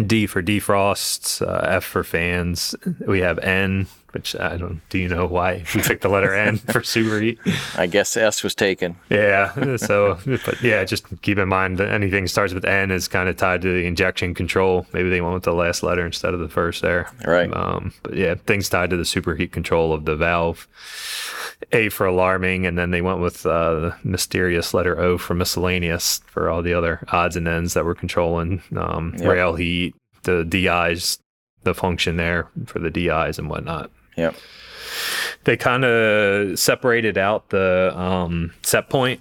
D 0.07 0.27
for 0.27 0.43
defrosts, 0.43 1.41
uh, 1.41 1.67
F 1.67 1.85
for 1.85 2.05
fans. 2.05 2.75
We 3.07 3.21
have 3.21 3.39
N 3.39 3.87
which 4.17 4.35
I 4.35 4.57
don't. 4.57 4.81
Do 4.89 4.99
you 4.99 5.09
know 5.09 5.27
why 5.27 5.63
we 5.75 5.83
picked 5.83 6.01
the 6.01 6.09
letter 6.09 6.33
N 6.33 6.57
for 6.57 6.83
super 6.83 7.21
heat? 7.21 7.39
I 7.77 7.87
guess 7.87 8.17
S 8.17 8.43
was 8.43 8.55
taken. 8.55 8.97
Yeah. 9.11 9.53
So, 9.77 10.19
but 10.25 10.63
yeah, 10.63 10.85
just 10.85 11.05
keep 11.21 11.39
in 11.39 11.49
mind 11.49 11.79
that 11.79 11.91
anything 11.91 12.27
starts 12.29 12.55
with 12.55 12.65
N 12.65 12.91
is 12.91 13.09
kind 13.09 13.29
of 13.29 13.37
tied 13.37 13.61
to 13.63 13.69
the 13.69 13.87
injection 13.87 14.33
control. 14.33 14.87
Maybe 14.93 15.11
they 15.11 15.21
went 15.21 15.35
with 15.35 15.43
the 15.43 15.53
last 15.53 15.83
letter 15.83 16.07
instead 16.07 16.33
of 16.33 16.41
the 16.41 16.49
first 16.49 16.83
there. 16.83 17.11
Right. 17.27 17.53
Um, 17.53 17.93
but 18.03 18.15
yeah, 18.15 18.37
things 18.37 18.69
tied 18.69 18.91
to 18.91 18.97
the 18.97 19.03
superheat 19.03 19.53
control 19.53 19.93
of 19.93 20.07
the 20.07 20.17
valve. 20.17 20.67
A 21.73 21.91
for 21.91 22.07
alarming, 22.07 22.67
and 22.67 22.79
then 22.79 22.91
they 22.91 23.03
went 23.03 23.21
with 23.21 23.45
uh, 23.45 23.75
the 23.75 23.97
mysterious 24.03 24.73
letter 24.73 24.99
O 24.99 25.19
for 25.19 25.35
miscellaneous 25.35 26.21
for 26.27 26.49
all 26.49 26.63
the 26.63 26.75
other 26.75 27.05
odds 27.09 27.37
and 27.37 27.47
ends 27.47 27.75
that 27.75 27.85
were 27.85 27.95
controlling 27.95 28.63
um, 28.77 29.15
yep. 29.19 29.29
rail 29.29 29.55
heat, 29.57 29.95
the 30.23 30.45
DIs, 30.45 31.19
the 31.65 31.75
function 31.75 32.17
there 32.17 32.49
for 32.65 32.79
the 32.79 32.91
DIs 32.91 33.39
and 33.39 33.51
whatnot. 33.51 33.91
Yeah. 34.17 34.33
They 35.45 35.57
kind 35.57 35.85
of 35.85 36.59
separated 36.59 37.17
out 37.19 37.51
the 37.51 37.93
um, 37.97 38.53
set 38.63 38.89
point 38.89 39.21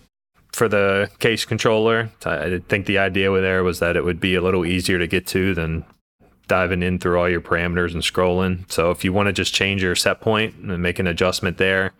for 0.51 0.67
the 0.67 1.09
case 1.19 1.45
controller. 1.45 2.09
I 2.25 2.61
think 2.69 2.85
the 2.85 2.97
idea 2.97 3.29
there 3.41 3.63
was 3.63 3.79
that 3.79 3.95
it 3.95 4.03
would 4.03 4.19
be 4.19 4.35
a 4.35 4.41
little 4.41 4.65
easier 4.65 4.97
to 4.97 5.07
get 5.07 5.27
to 5.27 5.53
than 5.53 5.85
diving 6.47 6.81
in 6.81 6.99
through 6.99 7.19
all 7.19 7.29
your 7.29 7.41
parameters 7.41 7.93
and 7.93 8.01
scrolling. 8.01 8.71
So 8.71 8.91
if 8.91 9.03
you 9.03 9.11
want 9.11 9.27
to 9.27 9.33
just 9.33 9.53
change 9.53 9.83
your 9.83 9.95
set 9.95 10.21
point 10.21 10.55
and 10.55 10.81
make 10.81 10.99
an 10.99 11.07
adjustment 11.07 11.57
there, 11.57 11.93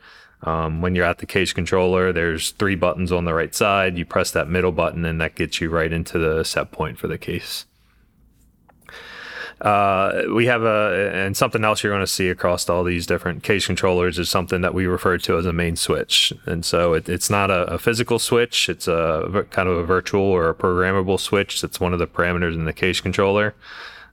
um, 0.43 0.81
when 0.81 0.95
you're 0.95 1.05
at 1.05 1.17
the 1.17 1.25
case 1.25 1.53
controller, 1.53 2.13
there's 2.13 2.51
three 2.51 2.75
buttons 2.75 3.11
on 3.11 3.25
the 3.25 3.33
right 3.33 3.53
side. 3.53 3.97
You 3.97 4.05
press 4.05 4.31
that 4.31 4.47
middle 4.47 4.71
button, 4.71 5.03
and 5.03 5.19
that 5.19 5.35
gets 5.35 5.59
you 5.59 5.69
right 5.69 5.91
into 5.91 6.19
the 6.19 6.43
set 6.43 6.71
point 6.71 6.99
for 6.99 7.07
the 7.07 7.17
case. 7.17 7.65
Uh, 9.61 10.23
we 10.33 10.47
have 10.47 10.63
a 10.63 11.11
and 11.13 11.37
something 11.37 11.63
else 11.63 11.81
you're 11.81 11.93
going 11.93 12.01
to 12.01 12.07
see 12.07 12.29
across 12.29 12.67
all 12.69 12.83
these 12.83 13.07
different 13.07 13.41
case 13.41 13.65
controllers 13.65 14.19
is 14.19 14.29
something 14.29 14.61
that 14.61 14.73
we 14.73 14.85
refer 14.85 15.17
to 15.17 15.37
as 15.37 15.45
a 15.45 15.53
main 15.53 15.77
switch, 15.77 16.33
and 16.45 16.65
so 16.65 16.93
it, 16.93 17.07
it's 17.07 17.29
not 17.29 17.49
a, 17.49 17.63
a, 17.73 17.77
physical 17.77 18.19
switch; 18.19 18.67
it's 18.67 18.87
a 18.87 19.45
kind 19.51 19.69
of 19.69 19.77
a 19.77 19.85
virtual 19.85 20.21
or 20.21 20.49
a 20.49 20.53
programmable 20.53 21.19
switch. 21.19 21.61
That's 21.61 21.79
one 21.79 21.93
of 21.93 21.99
the 21.99 22.07
parameters 22.07 22.53
in 22.53 22.65
the 22.65 22.73
case 22.73 22.99
controller. 22.99 23.55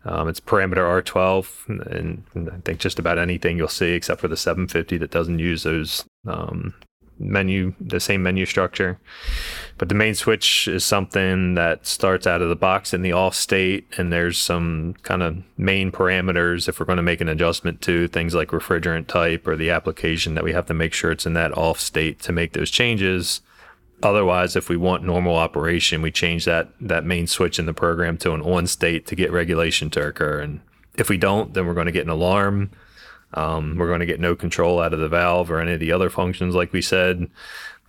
Um, 0.05 0.29
it's 0.29 0.41
parameter 0.41 1.03
R12, 1.03 1.91
and 1.91 2.25
I 2.53 2.59
think 2.65 2.79
just 2.79 2.99
about 2.99 3.19
anything 3.19 3.57
you'll 3.57 3.69
see 3.69 3.93
except 3.93 4.21
for 4.21 4.29
the 4.29 4.37
750 4.37 4.97
that 4.99 5.11
doesn't 5.11 5.39
use 5.39 5.65
those 5.65 6.05
um, 6.27 6.75
menu, 7.23 7.75
the 7.81 8.01
same 8.01 8.23
menu 8.23 8.47
structure. 8.47 8.99
But 9.79 9.89
the 9.89 9.95
main 9.95 10.15
switch 10.15 10.69
is 10.69 10.85
something 10.85 11.55
that 11.55 11.87
starts 11.87 12.27
out 12.27 12.43
of 12.43 12.49
the 12.49 12.57
box 12.57 12.93
in 12.93 13.03
the 13.03 13.13
off 13.13 13.35
state, 13.35 13.87
and 13.97 14.13
there's 14.13 14.39
some 14.39 14.95
kind 15.03 15.23
of 15.23 15.43
main 15.57 15.91
parameters 15.91 16.69
if 16.69 16.79
we're 16.79 16.87
going 16.87 16.99
to 16.99 17.03
make 17.03 17.21
an 17.21 17.29
adjustment 17.29 17.81
to 17.83 18.09
things 18.09 18.35
like 18.35 18.49
refrigerant 18.49 19.07
type 19.07 19.47
or 19.47 19.57
the 19.57 19.71
application 19.71 20.35
that 20.35 20.45
we 20.45 20.53
have 20.53 20.67
to 20.67 20.75
make 20.75 20.93
sure 20.93 21.11
it's 21.11 21.27
in 21.27 21.35
that 21.35 21.57
off 21.57 21.81
state 21.81 22.21
to 22.21 22.33
make 22.33 22.53
those 22.53 22.71
changes. 22.71 23.41
Otherwise, 24.03 24.57
if 24.57 24.69
we 24.69 24.77
want 24.77 25.05
normal 25.05 25.37
operation, 25.37 26.03
we 26.03 26.11
change 26.11 26.45
that 26.45 26.71
that 26.81 27.05
main 27.05 27.27
switch 27.27 27.59
in 27.59 27.67
the 27.67 27.75
program 27.75 28.19
to 28.19 28.33
an 28.33 28.43
on 28.43 28.67
state 28.67 29.07
to 29.07 29.15
get 29.15 29.31
regulation 29.31 29.91
to 29.91 30.07
occur. 30.07 30.41
And 30.41 30.61
if 30.97 31.09
we 31.09 31.17
don't, 31.17 31.55
then 31.55 31.67
we're 31.67 31.75
going 31.75 31.87
to 31.87 31.93
get 31.93 32.05
an 32.05 32.11
alarm. 32.11 32.71
Um, 33.35 33.77
we're 33.79 33.89
going 33.89 34.01
to 34.01 34.07
get 34.07 34.21
no 34.21 34.35
control 34.35 34.81
out 34.81 34.93
of 34.93 35.01
the 35.01 35.09
valve 35.09 35.51
or 35.51 35.61
any 35.61 35.73
of 35.73 35.81
the 35.81 35.93
other 35.93 36.11
functions, 36.11 36.55
like 36.55 36.73
we 36.73 36.83
said. 36.83 37.29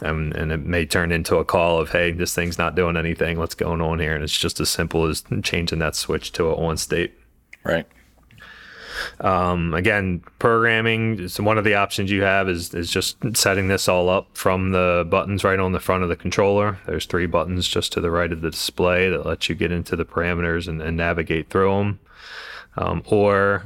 And, 0.02 0.34
and, 0.36 0.52
it 0.52 0.66
may 0.66 0.86
turn 0.86 1.12
into 1.12 1.38
a 1.38 1.46
call 1.46 1.80
of, 1.80 1.92
hey, 1.92 2.12
this 2.12 2.34
thing's 2.34 2.58
not 2.58 2.76
doing 2.76 2.98
anything. 2.98 3.38
What's 3.38 3.56
going 3.56 3.80
on 3.80 4.00
here? 4.00 4.16
And 4.16 4.24
it's 4.24 4.38
just 4.38 4.60
as 4.60 4.70
simple 4.70 5.06
as 5.06 5.24
changing 5.44 5.80
that 5.80 5.96
switch 5.96 6.32
to 6.34 6.48
a 6.48 6.56
on 6.56 6.78
state. 6.78 7.14
Right. 7.64 7.86
Um, 9.20 9.74
again, 9.74 10.24
programming. 10.40 11.28
So 11.28 11.44
one 11.44 11.58
of 11.58 11.64
the 11.64 11.76
options 11.76 12.12
you 12.12 12.24
have 12.24 12.50
is 12.50 12.74
is 12.74 12.90
just 12.90 13.18
setting 13.36 13.68
this 13.68 13.88
all 13.88 14.10
up 14.10 14.36
from 14.36 14.72
the 14.72 15.06
buttons 15.10 15.44
right 15.44 15.60
on 15.60 15.72
the 15.72 15.80
front 15.80 16.04
of 16.04 16.10
the 16.10 16.16
controller. 16.16 16.80
There's 16.86 17.06
three 17.06 17.26
buttons 17.26 17.68
just 17.68 17.94
to 17.94 18.02
the 18.02 18.12
right 18.12 18.32
of 18.32 18.42
the 18.42 18.52
display 18.52 19.10
that 19.10 19.26
lets 19.26 19.50
you 19.50 19.56
get 19.56 19.72
into 19.72 19.96
the 19.96 20.06
parameters 20.06 20.68
and, 20.68 20.82
and 20.82 20.98
navigate 20.98 21.50
through 21.50 21.78
them. 21.78 22.00
Um, 22.76 23.04
or 23.06 23.64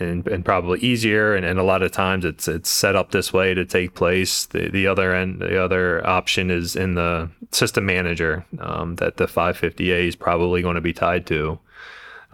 and, 0.00 0.26
and 0.26 0.44
probably 0.44 0.80
easier 0.80 1.34
and, 1.34 1.44
and 1.44 1.58
a 1.58 1.62
lot 1.62 1.82
of 1.82 1.92
times 1.92 2.24
it's 2.24 2.48
it's 2.48 2.68
set 2.68 2.96
up 2.96 3.10
this 3.10 3.32
way 3.32 3.54
to 3.54 3.64
take 3.64 3.94
place 3.94 4.46
the, 4.46 4.68
the 4.68 4.86
other 4.86 5.14
end 5.14 5.40
the 5.40 5.62
other 5.62 6.06
option 6.06 6.50
is 6.50 6.74
in 6.74 6.94
the 6.94 7.28
system 7.50 7.86
manager 7.86 8.44
um, 8.58 8.96
that 8.96 9.16
the 9.16 9.26
550a 9.26 10.08
is 10.08 10.16
probably 10.16 10.62
going 10.62 10.74
to 10.74 10.80
be 10.80 10.92
tied 10.92 11.26
to 11.26 11.58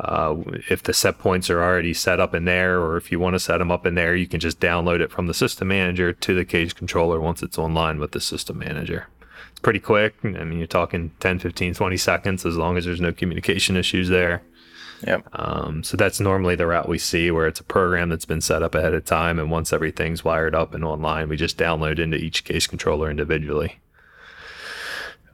uh, 0.00 0.34
if 0.70 0.82
the 0.82 0.94
set 0.94 1.18
points 1.18 1.50
are 1.50 1.62
already 1.62 1.92
set 1.92 2.20
up 2.20 2.34
in 2.34 2.46
there, 2.46 2.80
or 2.80 2.96
if 2.96 3.12
you 3.12 3.20
want 3.20 3.34
to 3.34 3.40
set 3.40 3.58
them 3.58 3.70
up 3.70 3.84
in 3.84 3.94
there, 3.94 4.16
you 4.16 4.26
can 4.26 4.40
just 4.40 4.58
download 4.58 5.00
it 5.00 5.10
from 5.10 5.26
the 5.26 5.34
system 5.34 5.68
manager 5.68 6.12
to 6.12 6.34
the 6.34 6.44
case 6.44 6.72
controller 6.72 7.20
once 7.20 7.42
it's 7.42 7.58
online 7.58 8.00
with 8.00 8.12
the 8.12 8.20
system 8.20 8.58
manager. 8.58 9.08
It's 9.50 9.60
pretty 9.60 9.78
quick. 9.78 10.14
I 10.24 10.44
mean, 10.44 10.56
you're 10.56 10.66
talking 10.66 11.10
10, 11.20 11.40
15, 11.40 11.74
20 11.74 11.96
seconds 11.98 12.46
as 12.46 12.56
long 12.56 12.78
as 12.78 12.86
there's 12.86 13.00
no 13.00 13.12
communication 13.12 13.76
issues 13.76 14.08
there. 14.08 14.42
Yep. 15.06 15.28
Um, 15.32 15.82
so 15.82 15.96
that's 15.96 16.20
normally 16.20 16.56
the 16.56 16.66
route 16.66 16.88
we 16.88 16.98
see 16.98 17.30
where 17.30 17.46
it's 17.46 17.60
a 17.60 17.64
program 17.64 18.10
that's 18.10 18.24
been 18.24 18.40
set 18.40 18.62
up 18.62 18.74
ahead 18.74 18.94
of 18.94 19.04
time. 19.04 19.38
And 19.38 19.50
once 19.50 19.72
everything's 19.72 20.24
wired 20.24 20.54
up 20.54 20.74
and 20.74 20.84
online, 20.84 21.28
we 21.28 21.36
just 21.36 21.56
download 21.56 21.98
into 21.98 22.18
each 22.18 22.44
case 22.44 22.66
controller 22.66 23.10
individually. 23.10 23.78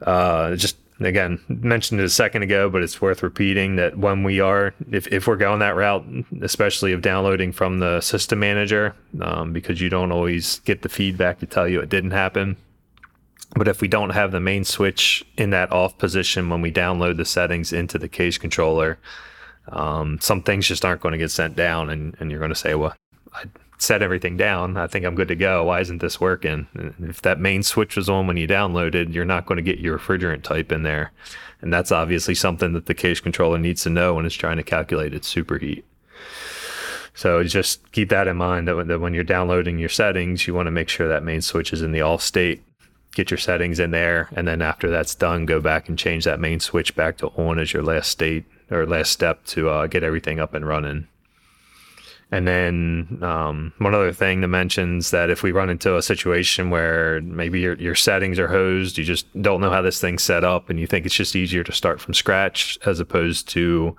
Uh, 0.01 0.55
just 0.55 0.77
again 0.99 1.39
mentioned 1.47 1.99
it 1.99 2.03
a 2.03 2.09
second 2.09 2.41
ago 2.41 2.69
but 2.69 2.81
it's 2.81 2.99
worth 2.99 3.21
repeating 3.21 3.75
that 3.75 3.97
when 3.97 4.23
we 4.23 4.39
are 4.39 4.73
if, 4.91 5.07
if 5.07 5.27
we're 5.27 5.35
going 5.35 5.59
that 5.59 5.75
route 5.75 6.05
especially 6.41 6.91
of 6.91 7.01
downloading 7.01 7.51
from 7.51 7.79
the 7.79 8.01
system 8.01 8.39
manager 8.39 8.95
um, 9.21 9.53
because 9.53 9.79
you 9.79 9.89
don't 9.89 10.11
always 10.11 10.59
get 10.61 10.81
the 10.81 10.89
feedback 10.89 11.39
to 11.39 11.45
tell 11.45 11.67
you 11.67 11.79
it 11.79 11.89
didn't 11.89 12.11
happen 12.11 12.57
but 13.55 13.67
if 13.67 13.79
we 13.79 13.87
don't 13.87 14.09
have 14.09 14.31
the 14.31 14.39
main 14.39 14.63
switch 14.63 15.23
in 15.37 15.51
that 15.51 15.71
off 15.71 15.97
position 15.97 16.49
when 16.49 16.61
we 16.61 16.71
download 16.71 17.17
the 17.17 17.25
settings 17.25 17.71
into 17.71 17.99
the 17.99 18.09
case 18.09 18.37
controller 18.37 18.97
um, 19.69 20.19
some 20.21 20.41
things 20.41 20.67
just 20.67 20.85
aren't 20.85 21.01
going 21.01 21.11
to 21.11 21.17
get 21.17 21.31
sent 21.31 21.55
down 21.55 21.89
and, 21.89 22.15
and 22.19 22.31
you're 22.31 22.39
going 22.39 22.49
to 22.49 22.55
say 22.55 22.75
well 22.75 22.95
I 23.33 23.45
set 23.77 24.01
everything 24.01 24.37
down. 24.37 24.75
I 24.77 24.87
think 24.87 25.05
I'm 25.05 25.15
good 25.15 25.27
to 25.27 25.35
go. 25.35 25.65
Why 25.65 25.81
isn't 25.81 25.99
this 25.99 26.19
working? 26.19 26.67
if 26.99 27.21
that 27.21 27.39
main 27.39 27.63
switch 27.63 27.95
was 27.95 28.09
on 28.09 28.27
when 28.27 28.37
you 28.37 28.47
downloaded, 28.47 29.13
you're 29.13 29.25
not 29.25 29.45
going 29.45 29.57
to 29.57 29.61
get 29.61 29.79
your 29.79 29.99
refrigerant 29.99 30.43
type 30.43 30.71
in 30.71 30.83
there. 30.83 31.11
And 31.61 31.71
that's 31.71 31.91
obviously 31.91 32.35
something 32.35 32.73
that 32.73 32.87
the 32.87 32.93
case 32.93 33.19
controller 33.19 33.57
needs 33.57 33.83
to 33.83 33.89
know 33.89 34.15
when 34.15 34.25
it's 34.25 34.35
trying 34.35 34.57
to 34.57 34.63
calculate 34.63 35.13
its 35.13 35.33
superheat. 35.33 35.83
So 37.13 37.43
just 37.43 37.91
keep 37.91 38.09
that 38.09 38.27
in 38.27 38.37
mind 38.37 38.67
that 38.67 38.99
when 38.99 39.13
you're 39.13 39.23
downloading 39.23 39.79
your 39.79 39.89
settings, 39.89 40.45
you 40.45 40.53
want 40.53 40.67
to 40.67 40.71
make 40.71 40.89
sure 40.89 41.07
that 41.07 41.23
main 41.23 41.41
switch 41.41 41.73
is 41.73 41.81
in 41.81 41.91
the 41.91 42.01
off 42.01 42.21
state. 42.21 42.63
Get 43.13 43.31
your 43.31 43.39
settings 43.39 43.79
in 43.79 43.89
there, 43.89 44.29
and 44.35 44.47
then 44.47 44.61
after 44.61 44.91
that's 44.91 45.15
done, 45.15 45.47
go 45.47 45.59
back 45.59 45.89
and 45.89 45.97
change 45.97 46.25
that 46.25 46.39
main 46.39 46.59
switch 46.59 46.95
back 46.95 47.17
to 47.17 47.27
on 47.29 47.57
as 47.57 47.73
your 47.73 47.81
last 47.81 48.11
state 48.11 48.45
or 48.71 48.85
last 48.85 49.11
step 49.11 49.45
to 49.45 49.69
uh, 49.69 49.87
get 49.87 50.03
everything 50.03 50.39
up 50.39 50.53
and 50.53 50.67
running. 50.67 51.07
And 52.29 52.45
then 52.45 53.19
um, 53.21 53.71
one 53.77 53.95
other 53.95 54.11
thing 54.11 54.41
that 54.41 54.49
mentions 54.49 55.11
that 55.11 55.29
if 55.29 55.43
we 55.43 55.53
run 55.53 55.69
into 55.69 55.95
a 55.95 56.01
situation 56.01 56.69
where 56.69 57.21
maybe 57.21 57.61
your, 57.61 57.75
your 57.75 57.95
settings 57.95 58.37
are 58.37 58.49
hosed, 58.49 58.97
you 58.97 59.05
just 59.05 59.25
don't 59.41 59.61
know 59.61 59.69
how 59.69 59.81
this 59.81 60.01
thing's 60.01 60.23
set 60.23 60.43
up, 60.43 60.69
and 60.69 60.77
you 60.77 60.87
think 60.87 61.05
it's 61.05 61.15
just 61.15 61.37
easier 61.37 61.63
to 61.63 61.71
start 61.71 62.01
from 62.01 62.13
scratch 62.13 62.77
as 62.85 62.99
opposed 62.99 63.47
to 63.49 63.95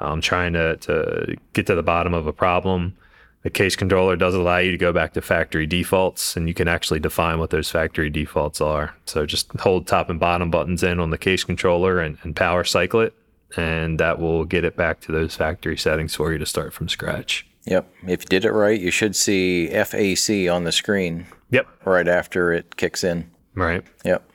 um, 0.00 0.20
trying 0.20 0.52
to, 0.54 0.76
to 0.78 1.36
get 1.52 1.66
to 1.66 1.76
the 1.76 1.82
bottom 1.82 2.12
of 2.12 2.26
a 2.26 2.32
problem. 2.32 2.96
The 3.42 3.50
case 3.50 3.76
controller 3.76 4.16
does 4.16 4.34
allow 4.34 4.58
you 4.58 4.72
to 4.72 4.76
go 4.76 4.92
back 4.92 5.12
to 5.12 5.22
factory 5.22 5.66
defaults, 5.66 6.36
and 6.36 6.48
you 6.48 6.54
can 6.54 6.66
actually 6.66 6.98
define 6.98 7.38
what 7.38 7.50
those 7.50 7.70
factory 7.70 8.10
defaults 8.10 8.60
are. 8.60 8.96
So 9.06 9.24
just 9.26 9.48
hold 9.60 9.86
top 9.86 10.10
and 10.10 10.18
bottom 10.18 10.50
buttons 10.50 10.82
in 10.82 10.98
on 10.98 11.10
the 11.10 11.18
case 11.18 11.44
controller 11.44 12.00
and, 12.00 12.18
and 12.22 12.34
power 12.34 12.64
cycle 12.64 13.00
it, 13.00 13.14
and 13.56 13.98
that 13.98 14.18
will 14.18 14.44
get 14.44 14.64
it 14.64 14.76
back 14.76 15.00
to 15.00 15.12
those 15.12 15.36
factory 15.36 15.76
settings 15.76 16.14
for 16.14 16.32
you 16.32 16.38
to 16.38 16.46
start 16.46 16.72
from 16.72 16.88
scratch. 16.88 17.46
Yep. 17.66 17.92
If 18.06 18.22
you 18.22 18.26
did 18.26 18.44
it 18.44 18.52
right, 18.52 18.80
you 18.80 18.90
should 18.90 19.14
see 19.14 19.68
FAC 19.68 20.50
on 20.50 20.64
the 20.64 20.72
screen. 20.72 21.26
Yep. 21.50 21.66
Right 21.84 22.08
after 22.08 22.52
it 22.52 22.76
kicks 22.76 23.04
in. 23.04 23.30
Right. 23.54 23.84
Yep. 24.04 24.30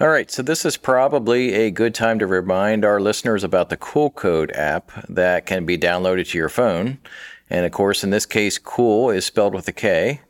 All 0.00 0.08
right, 0.08 0.30
so 0.30 0.42
this 0.42 0.64
is 0.64 0.76
probably 0.76 1.54
a 1.54 1.70
good 1.70 1.94
time 1.94 2.18
to 2.18 2.26
remind 2.26 2.84
our 2.84 3.00
listeners 3.00 3.44
about 3.44 3.68
the 3.68 3.76
KoolCode 3.76 4.50
app 4.56 4.90
that 5.08 5.46
can 5.46 5.64
be 5.64 5.78
downloaded 5.78 6.28
to 6.30 6.38
your 6.38 6.48
phone. 6.48 6.98
And 7.48 7.64
of 7.64 7.72
course, 7.72 8.02
in 8.02 8.10
this 8.10 8.26
case, 8.26 8.58
cool 8.58 9.10
is 9.10 9.24
spelled 9.24 9.54
with 9.54 9.68
a 9.68 9.72
K. 9.72 10.20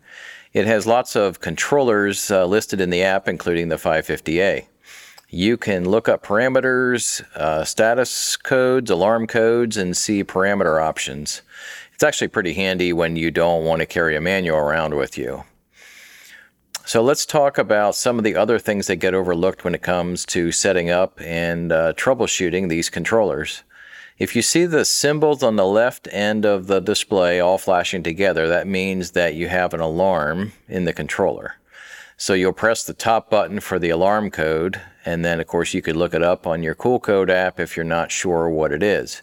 It 0.53 0.67
has 0.67 0.87
lots 0.87 1.17
of 1.17 1.41
controllers 1.41 2.31
uh, 2.31 2.45
listed 2.47 2.81
in 2.81 2.91
the 2.91 3.03
app, 3.03 3.27
including 3.27 3.71
the 3.71 3.77
550A. 3.77 4.67
You 5.35 5.57
can 5.57 5.89
look 5.89 6.09
up 6.09 6.25
parameters, 6.25 7.21
uh, 7.35 7.65
status 7.65 8.37
codes, 8.37 8.89
alarm 8.89 9.27
codes, 9.27 9.77
and 9.77 9.97
see 9.97 10.23
parameter 10.23 10.81
options. 10.81 11.43
It's 11.93 12.05
actually 12.05 12.29
pretty 12.29 12.53
handy 12.53 12.93
when 12.93 13.17
you 13.17 13.33
don't 13.33 13.65
want 13.65 13.81
to 13.81 13.87
carry 13.87 14.15
a 14.15 14.21
manual 14.21 14.59
around 14.59 14.95
with 14.95 15.19
you. 15.19 15.43
So 16.85 17.03
let's 17.03 17.27
talk 17.27 17.59
about 17.59 17.97
some 17.97 18.17
of 18.17 18.23
the 18.23 18.37
other 18.37 18.61
things 18.61 18.87
that 18.87 18.97
get 18.97 19.13
overlooked 19.13 19.65
when 19.65 19.75
it 19.75 19.83
comes 19.83 20.25
to 20.27 20.53
setting 20.53 20.91
up 20.91 21.21
and 21.21 21.73
uh, 21.73 21.95
troubleshooting 21.95 22.69
these 22.69 22.89
controllers. 22.89 23.65
If 24.19 24.37
you 24.37 24.43
see 24.43 24.67
the 24.67 24.85
symbols 24.85 25.43
on 25.43 25.57
the 25.57 25.67
left 25.67 26.07
end 26.13 26.45
of 26.45 26.69
the 26.69 26.79
display 26.79 27.41
all 27.41 27.59
flashing 27.59 28.05
together, 28.05 28.47
that 28.47 28.69
means 28.69 29.11
that 29.11 29.35
you 29.35 29.49
have 29.49 29.75
an 29.75 29.81
alarm 29.81 30.53
in 30.69 30.85
the 30.85 30.93
controller. 30.93 31.57
So 32.17 32.35
you'll 32.35 32.53
press 32.53 32.85
the 32.85 32.95
top 32.95 33.31
button 33.31 33.59
for 33.59 33.81
the 33.81 33.91
alarm 33.91 34.31
code, 34.31 34.81
and 35.05 35.25
then 35.25 35.41
of 35.41 35.47
course 35.47 35.75
you 35.75 35.83
could 35.83 35.97
look 35.97 36.15
it 36.15 36.23
up 36.23 36.47
on 36.47 36.63
your 36.63 36.75
KoolCode 36.75 37.31
app 37.31 37.61
if 37.61 37.77
you're 37.77 37.85
not 37.85 38.11
sure 38.11 38.49
what 38.49 38.73
it 38.73 38.83
is. 38.83 39.23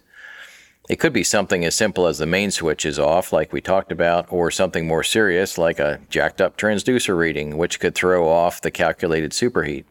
It 0.88 0.96
could 0.96 1.12
be 1.12 1.24
something 1.24 1.64
as 1.64 1.74
simple 1.74 2.06
as 2.06 2.18
the 2.18 2.26
main 2.26 2.50
switch 2.50 2.84
is 2.84 2.98
off, 2.98 3.32
like 3.32 3.52
we 3.52 3.60
talked 3.60 3.92
about, 3.92 4.26
or 4.30 4.50
something 4.50 4.86
more 4.86 5.04
serious, 5.04 5.56
like 5.56 5.78
a 5.78 6.00
jacked 6.10 6.40
up 6.40 6.56
transducer 6.56 7.16
reading, 7.16 7.56
which 7.56 7.78
could 7.78 7.94
throw 7.94 8.28
off 8.28 8.60
the 8.60 8.70
calculated 8.70 9.30
superheat. 9.30 9.84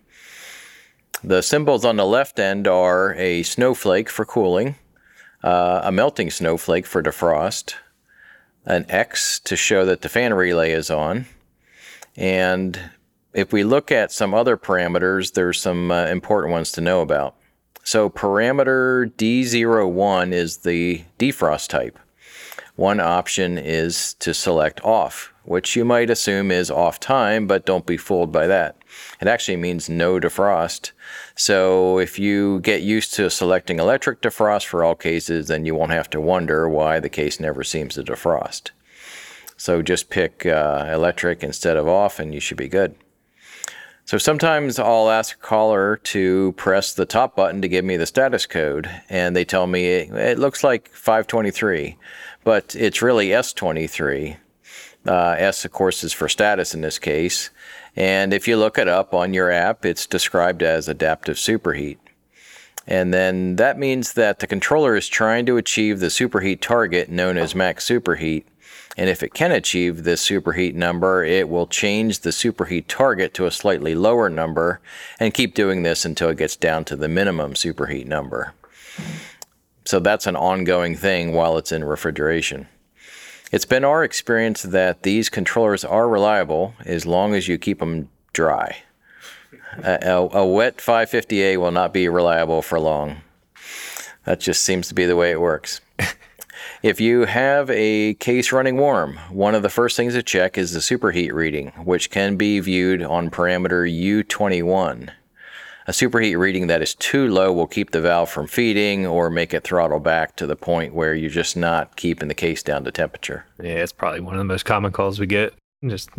The 1.24 1.42
symbols 1.42 1.86
on 1.86 1.96
the 1.96 2.06
left 2.06 2.40
end 2.40 2.68
are 2.68 3.14
a 3.14 3.44
snowflake 3.44 4.10
for 4.10 4.26
cooling, 4.26 4.76
uh, 5.44 5.82
a 5.84 5.92
melting 5.92 6.30
snowflake 6.30 6.86
for 6.86 7.02
defrost, 7.02 7.76
an 8.66 8.86
X 8.90 9.40
to 9.40 9.56
show 9.56 9.86
that 9.86 10.02
the 10.02 10.10
fan 10.10 10.34
relay 10.34 10.72
is 10.72 10.90
on, 10.90 11.26
and 12.16 12.92
if 13.34 13.54
we 13.54 13.64
look 13.64 13.92
at 13.92 14.12
some 14.12 14.34
other 14.34 14.58
parameters, 14.58 15.34
there's 15.34 15.62
some 15.62 15.92
uh, 15.92 16.06
important 16.06 16.52
ones 16.52 16.72
to 16.74 16.82
know 16.82 17.02
about. 17.02 17.36
So 17.84 18.10
parameter 18.10 19.12
D01 19.14 20.34
is 20.34 20.58
the 20.58 21.04
defrost 21.18 21.70
type. 21.70 21.98
One 22.76 23.00
option 23.00 23.58
is 23.58 24.14
to 24.16 24.34
select 24.34 24.84
off, 24.84 25.34
which 25.44 25.76
you 25.76 25.84
might 25.84 26.10
assume 26.10 26.52
is 26.52 26.72
off 26.72 27.00
time, 27.00 27.48
but 27.48 27.66
don't 27.66 27.86
be 27.86 27.98
fooled 27.98 28.32
by 28.32 28.48
that. 28.48 28.78
It 29.20 29.28
actually 29.28 29.58
means 29.58 29.90
no 29.90 30.20
defrost. 30.20 30.92
So 31.36 32.00
if 32.00 32.18
you 32.18 32.60
get 32.62 32.82
used 32.82 33.14
to 33.16 33.30
selecting 33.30 33.80
electric 33.80 34.22
defrost 34.22 34.66
for 34.66 34.84
all 34.84 34.96
cases, 34.96 35.48
then 35.48 35.66
you 35.66 35.76
won't 35.76 35.92
have 35.92 36.10
to 36.12 36.22
wonder 36.22 36.68
why 36.70 37.00
the 37.00 37.10
case 37.10 37.40
never 37.40 37.64
seems 37.64 37.96
to 37.96 38.04
defrost. 38.04 38.72
So 39.58 39.82
just 39.82 40.10
pick 40.10 40.46
uh, 40.46 40.90
electric 40.92 41.44
instead 41.44 41.78
of 41.78 41.88
off 41.88 42.20
and 42.20 42.34
you 42.34 42.40
should 42.40 42.58
be 42.58 42.68
good. 42.68 42.96
So 44.06 44.18
sometimes 44.18 44.78
I'll 44.80 45.10
ask 45.10 45.38
a 45.38 45.42
caller 45.42 45.98
to 45.98 46.54
press 46.54 46.94
the 46.94 47.06
top 47.06 47.36
button 47.36 47.62
to 47.62 47.68
give 47.68 47.86
me 47.86 47.98
the 47.98 48.06
status 48.06 48.46
code, 48.46 48.90
and 49.10 49.36
they 49.36 49.46
tell 49.46 49.68
me 49.68 49.86
it 49.88 50.40
looks 50.40 50.64
like 50.64 50.90
523, 50.90 51.98
but 52.44 52.76
it's 52.76 53.02
really 53.02 53.30
S23. 53.30 54.38
Uh, 55.08 55.36
S, 55.38 55.66
of 55.66 55.72
course, 55.72 56.04
is 56.04 56.14
for 56.14 56.28
status 56.30 56.74
in 56.74 56.82
this 56.82 57.00
case. 57.00 57.50
And 57.96 58.34
if 58.34 58.48
you 58.48 58.58
look 58.58 58.78
it 58.78 58.88
up 58.88 59.14
on 59.14 59.34
your 59.34 59.52
app, 59.52 59.86
it's 59.86 60.06
described 60.06 60.62
as 60.62 60.88
adaptive 60.88 61.38
superheat. 61.38 61.98
And 62.88 63.14
then 63.14 63.58
that 63.58 63.78
means 63.78 64.14
that 64.14 64.40
the 64.40 64.48
controller 64.48 64.96
is 64.96 65.08
trying 65.08 65.46
to 65.46 65.58
achieve 65.58 66.00
the 66.00 66.08
superheat 66.08 66.62
target 66.62 67.10
known 67.10 67.38
as 67.38 67.56
max 67.56 67.88
superheat. 67.88 68.46
And 68.98 69.10
if 69.10 69.24
it 69.24 69.34
can 69.34 69.52
achieve 69.52 70.04
this 70.04 70.28
superheat 70.28 70.74
number, 70.74 71.24
it 71.24 71.48
will 71.48 71.68
change 71.68 72.20
the 72.20 72.32
superheat 72.32 72.86
target 72.88 73.34
to 73.36 73.46
a 73.46 73.52
slightly 73.52 73.96
lower 73.96 74.30
number 74.30 74.82
and 75.20 75.34
keep 75.34 75.54
doing 75.54 75.84
this 75.84 76.04
until 76.04 76.30
it 76.30 76.38
gets 76.38 76.56
down 76.56 76.84
to 76.86 76.96
the 76.96 77.08
minimum 77.08 77.54
superheat 77.54 78.06
number. 78.06 78.54
So 79.86 80.00
that's 80.00 80.28
an 80.28 80.36
ongoing 80.36 80.96
thing 80.96 81.34
while 81.34 81.58
it's 81.58 81.72
in 81.72 81.84
refrigeration. 81.84 82.68
It's 83.52 83.66
been 83.66 83.84
our 83.84 84.04
experience 84.04 84.62
that 84.64 85.04
these 85.04 85.30
controllers 85.30 85.84
are 85.84 86.08
reliable 86.08 86.74
as 86.86 87.06
long 87.06 87.34
as 87.34 87.48
you 87.48 87.58
keep 87.58 87.80
them 87.80 88.10
dry. 88.34 88.78
A, 89.84 90.00
a, 90.04 90.40
a 90.40 90.46
wet 90.46 90.78
550A 90.78 91.58
will 91.58 91.72
not 91.72 91.94
be 91.94 92.08
reliable 92.08 92.62
for 92.62 92.80
long. 92.80 93.22
That 94.26 94.40
just 94.40 94.64
seems 94.64 94.88
to 94.90 94.94
be 94.94 95.06
the 95.06 95.16
way 95.16 95.32
it 95.32 95.42
works. 95.42 95.82
if 96.84 97.00
you 97.00 97.26
have 97.26 97.70
a 97.70 98.16
case 98.16 98.52
running 98.52 98.78
warm, 98.78 99.18
one 99.30 99.56
of 99.56 99.62
the 99.62 99.70
first 99.70 99.96
things 99.96 100.14
to 100.14 100.24
check 100.24 100.58
is 100.58 100.74
the 100.74 100.80
superheat 100.80 101.32
reading, 101.32 101.68
which 101.84 102.10
can 102.10 102.38
be 102.38 102.60
viewed 102.60 103.04
on 103.04 103.30
parameter 103.30 103.88
U21. 103.88 105.10
A 105.88 105.92
superheat 105.92 106.38
reading 106.38 106.68
that 106.68 106.82
is 106.82 106.94
too 106.96 107.28
low 107.28 107.52
will 107.52 107.68
keep 107.68 107.92
the 107.92 108.02
valve 108.02 108.30
from 108.30 108.48
feeding 108.48 109.06
or 109.06 109.30
make 109.30 109.54
it 109.54 109.64
throttle 109.64 110.00
back 110.00 110.36
to 110.38 110.48
the 110.48 110.56
point 110.56 110.94
where 110.94 111.14
you're 111.14 111.30
just 111.30 111.58
not 111.58 111.96
keeping 111.96 112.28
the 112.28 112.34
case 112.34 112.62
down 112.64 112.84
to 112.84 112.92
temperature. 112.92 113.46
Yeah, 113.60 113.74
it's 113.74 113.92
probably 113.92 114.22
one 114.22 114.36
of 114.36 114.40
the 114.40 114.46
most 114.46 114.64
common 114.64 114.92
calls 114.92 115.20
we 115.20 115.26
get. 115.26 115.54
Just 115.86 116.10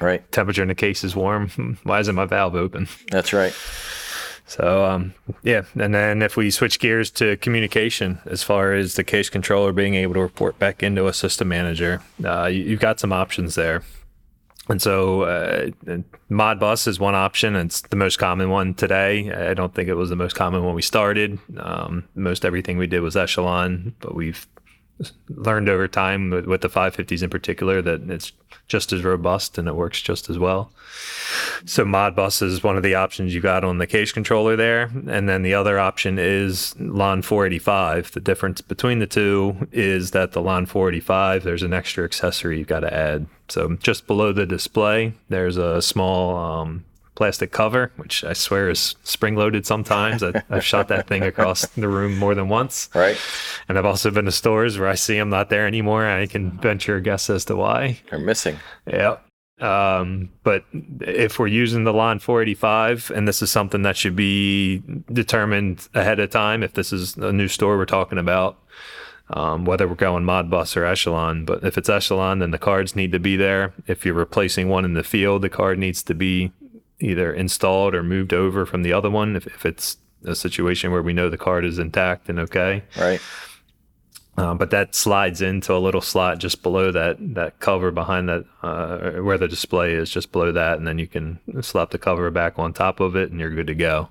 right. 0.00 0.30
Temperature 0.32 0.62
in 0.62 0.68
the 0.68 0.74
case 0.74 1.04
is 1.04 1.14
warm. 1.14 1.78
Why 1.84 2.00
isn't 2.00 2.14
my 2.14 2.26
valve 2.26 2.56
open? 2.56 2.88
That's 3.10 3.32
right. 3.32 3.54
So 4.52 4.84
um, 4.84 5.14
yeah, 5.42 5.62
and 5.80 5.94
then 5.94 6.20
if 6.20 6.36
we 6.36 6.50
switch 6.50 6.78
gears 6.78 7.10
to 7.12 7.38
communication, 7.38 8.18
as 8.26 8.42
far 8.42 8.74
as 8.74 8.96
the 8.96 9.04
case 9.04 9.30
controller 9.30 9.72
being 9.72 9.94
able 9.94 10.12
to 10.12 10.20
report 10.20 10.58
back 10.58 10.82
into 10.82 11.06
a 11.06 11.14
system 11.14 11.48
manager, 11.48 12.02
uh, 12.22 12.46
you, 12.46 12.72
have 12.72 12.80
got 12.80 13.00
some 13.00 13.14
options 13.14 13.54
there. 13.54 13.82
And 14.68 14.80
so 14.80 15.22
uh, 15.22 15.70
Modbus 16.30 16.86
is 16.86 17.00
one 17.00 17.14
option. 17.14 17.56
It's 17.56 17.80
the 17.80 17.96
most 17.96 18.18
common 18.18 18.50
one 18.50 18.74
today. 18.74 19.32
I 19.32 19.54
don't 19.54 19.74
think 19.74 19.88
it 19.88 19.94
was 19.94 20.10
the 20.10 20.16
most 20.16 20.36
common 20.36 20.62
when 20.62 20.74
we 20.74 20.82
started. 20.82 21.38
Um, 21.56 22.06
most 22.14 22.44
everything 22.44 22.76
we 22.76 22.86
did 22.86 23.00
was 23.00 23.16
Echelon, 23.16 23.94
but 24.00 24.14
we've 24.14 24.46
learned 25.28 25.68
over 25.68 25.88
time 25.88 26.30
with, 26.30 26.46
with, 26.46 26.60
the 26.60 26.68
550s 26.68 27.22
in 27.22 27.30
particular 27.30 27.82
that 27.82 28.08
it's 28.10 28.32
just 28.68 28.92
as 28.92 29.02
robust 29.02 29.58
and 29.58 29.66
it 29.66 29.74
works 29.74 30.00
just 30.00 30.30
as 30.30 30.38
well. 30.38 30.72
So 31.64 31.84
Modbus 31.84 32.42
is 32.42 32.62
one 32.62 32.76
of 32.76 32.82
the 32.82 32.94
options 32.94 33.34
you 33.34 33.40
got 33.40 33.64
on 33.64 33.78
the 33.78 33.86
case 33.86 34.12
controller 34.12 34.56
there. 34.56 34.90
And 35.08 35.28
then 35.28 35.42
the 35.42 35.54
other 35.54 35.78
option 35.78 36.18
is 36.18 36.74
LON 36.78 37.22
485. 37.22 38.12
The 38.12 38.20
difference 38.20 38.60
between 38.60 38.98
the 38.98 39.06
two 39.06 39.68
is 39.72 40.12
that 40.12 40.32
the 40.32 40.42
LON 40.42 40.66
485, 40.66 41.42
there's 41.42 41.62
an 41.62 41.72
extra 41.72 42.04
accessory 42.04 42.58
you've 42.58 42.68
got 42.68 42.80
to 42.80 42.94
add. 42.94 43.26
So 43.48 43.76
just 43.76 44.06
below 44.06 44.32
the 44.32 44.46
display, 44.46 45.14
there's 45.28 45.56
a 45.56 45.82
small 45.82 46.36
um, 46.36 46.84
plastic 47.22 47.52
cover, 47.52 47.92
which 47.98 48.24
I 48.24 48.32
swear 48.32 48.68
is 48.68 48.96
spring 49.04 49.36
loaded 49.36 49.64
sometimes. 49.64 50.24
I, 50.24 50.42
have 50.50 50.64
shot 50.64 50.88
that 50.88 51.06
thing 51.06 51.22
across 51.22 51.64
the 51.66 51.86
room 51.86 52.18
more 52.18 52.34
than 52.34 52.48
once. 52.48 52.90
Right. 52.96 53.16
And 53.68 53.78
I've 53.78 53.84
also 53.84 54.10
been 54.10 54.24
to 54.24 54.32
stores 54.32 54.76
where 54.76 54.88
I 54.88 54.96
see 54.96 55.18
them 55.18 55.30
not 55.30 55.48
there 55.48 55.68
anymore. 55.68 56.04
I 56.04 56.26
can 56.26 56.50
venture 56.58 56.96
a 56.96 57.00
guess 57.00 57.30
as 57.30 57.44
to 57.44 57.54
why. 57.54 58.00
They're 58.10 58.18
missing. 58.18 58.58
Yeah. 58.88 59.18
Um, 59.60 60.30
but 60.42 60.64
if 60.98 61.38
we're 61.38 61.46
using 61.46 61.84
the 61.84 61.92
LON 61.92 62.18
485, 62.18 63.12
and 63.14 63.28
this 63.28 63.40
is 63.40 63.52
something 63.52 63.82
that 63.82 63.96
should 63.96 64.16
be 64.16 64.82
determined 65.12 65.86
ahead 65.94 66.18
of 66.18 66.30
time, 66.30 66.64
if 66.64 66.72
this 66.72 66.92
is 66.92 67.16
a 67.18 67.32
new 67.32 67.46
store 67.46 67.76
we're 67.76 67.84
talking 67.84 68.18
about, 68.18 68.58
um, 69.30 69.64
whether 69.64 69.86
we're 69.86 69.94
going 69.94 70.24
Modbus 70.24 70.76
or 70.76 70.84
Echelon. 70.84 71.44
But 71.44 71.62
if 71.62 71.78
it's 71.78 71.88
Echelon, 71.88 72.40
then 72.40 72.50
the 72.50 72.58
cards 72.58 72.96
need 72.96 73.12
to 73.12 73.20
be 73.20 73.36
there. 73.36 73.74
If 73.86 74.04
you're 74.04 74.12
replacing 74.12 74.68
one 74.68 74.84
in 74.84 74.94
the 74.94 75.04
field, 75.04 75.42
the 75.42 75.48
card 75.48 75.78
needs 75.78 76.02
to 76.02 76.14
be 76.14 76.50
either 77.02 77.32
installed 77.32 77.94
or 77.94 78.02
moved 78.02 78.32
over 78.32 78.64
from 78.64 78.82
the 78.82 78.92
other 78.92 79.10
one 79.10 79.36
if, 79.36 79.46
if 79.46 79.66
it's 79.66 79.96
a 80.24 80.34
situation 80.34 80.92
where 80.92 81.02
we 81.02 81.12
know 81.12 81.28
the 81.28 81.36
card 81.36 81.64
is 81.64 81.78
intact 81.78 82.28
and 82.28 82.38
okay. 82.38 82.82
Right. 82.96 83.20
Um, 84.38 84.56
but 84.56 84.70
that 84.70 84.94
slides 84.94 85.42
into 85.42 85.74
a 85.74 85.78
little 85.78 86.00
slot 86.00 86.38
just 86.38 86.62
below 86.62 86.90
that 86.90 87.16
that 87.34 87.60
cover 87.60 87.90
behind 87.90 88.30
that 88.30 88.44
uh, 88.62 89.20
where 89.20 89.36
the 89.36 89.48
display 89.48 89.92
is, 89.92 90.08
just 90.08 90.32
below 90.32 90.52
that, 90.52 90.78
and 90.78 90.86
then 90.86 90.98
you 90.98 91.06
can 91.06 91.38
slap 91.60 91.90
the 91.90 91.98
cover 91.98 92.30
back 92.30 92.58
on 92.58 92.72
top 92.72 93.00
of 93.00 93.14
it, 93.14 93.30
and 93.30 93.38
you're 93.38 93.54
good 93.54 93.66
to 93.66 93.74
go. 93.74 94.08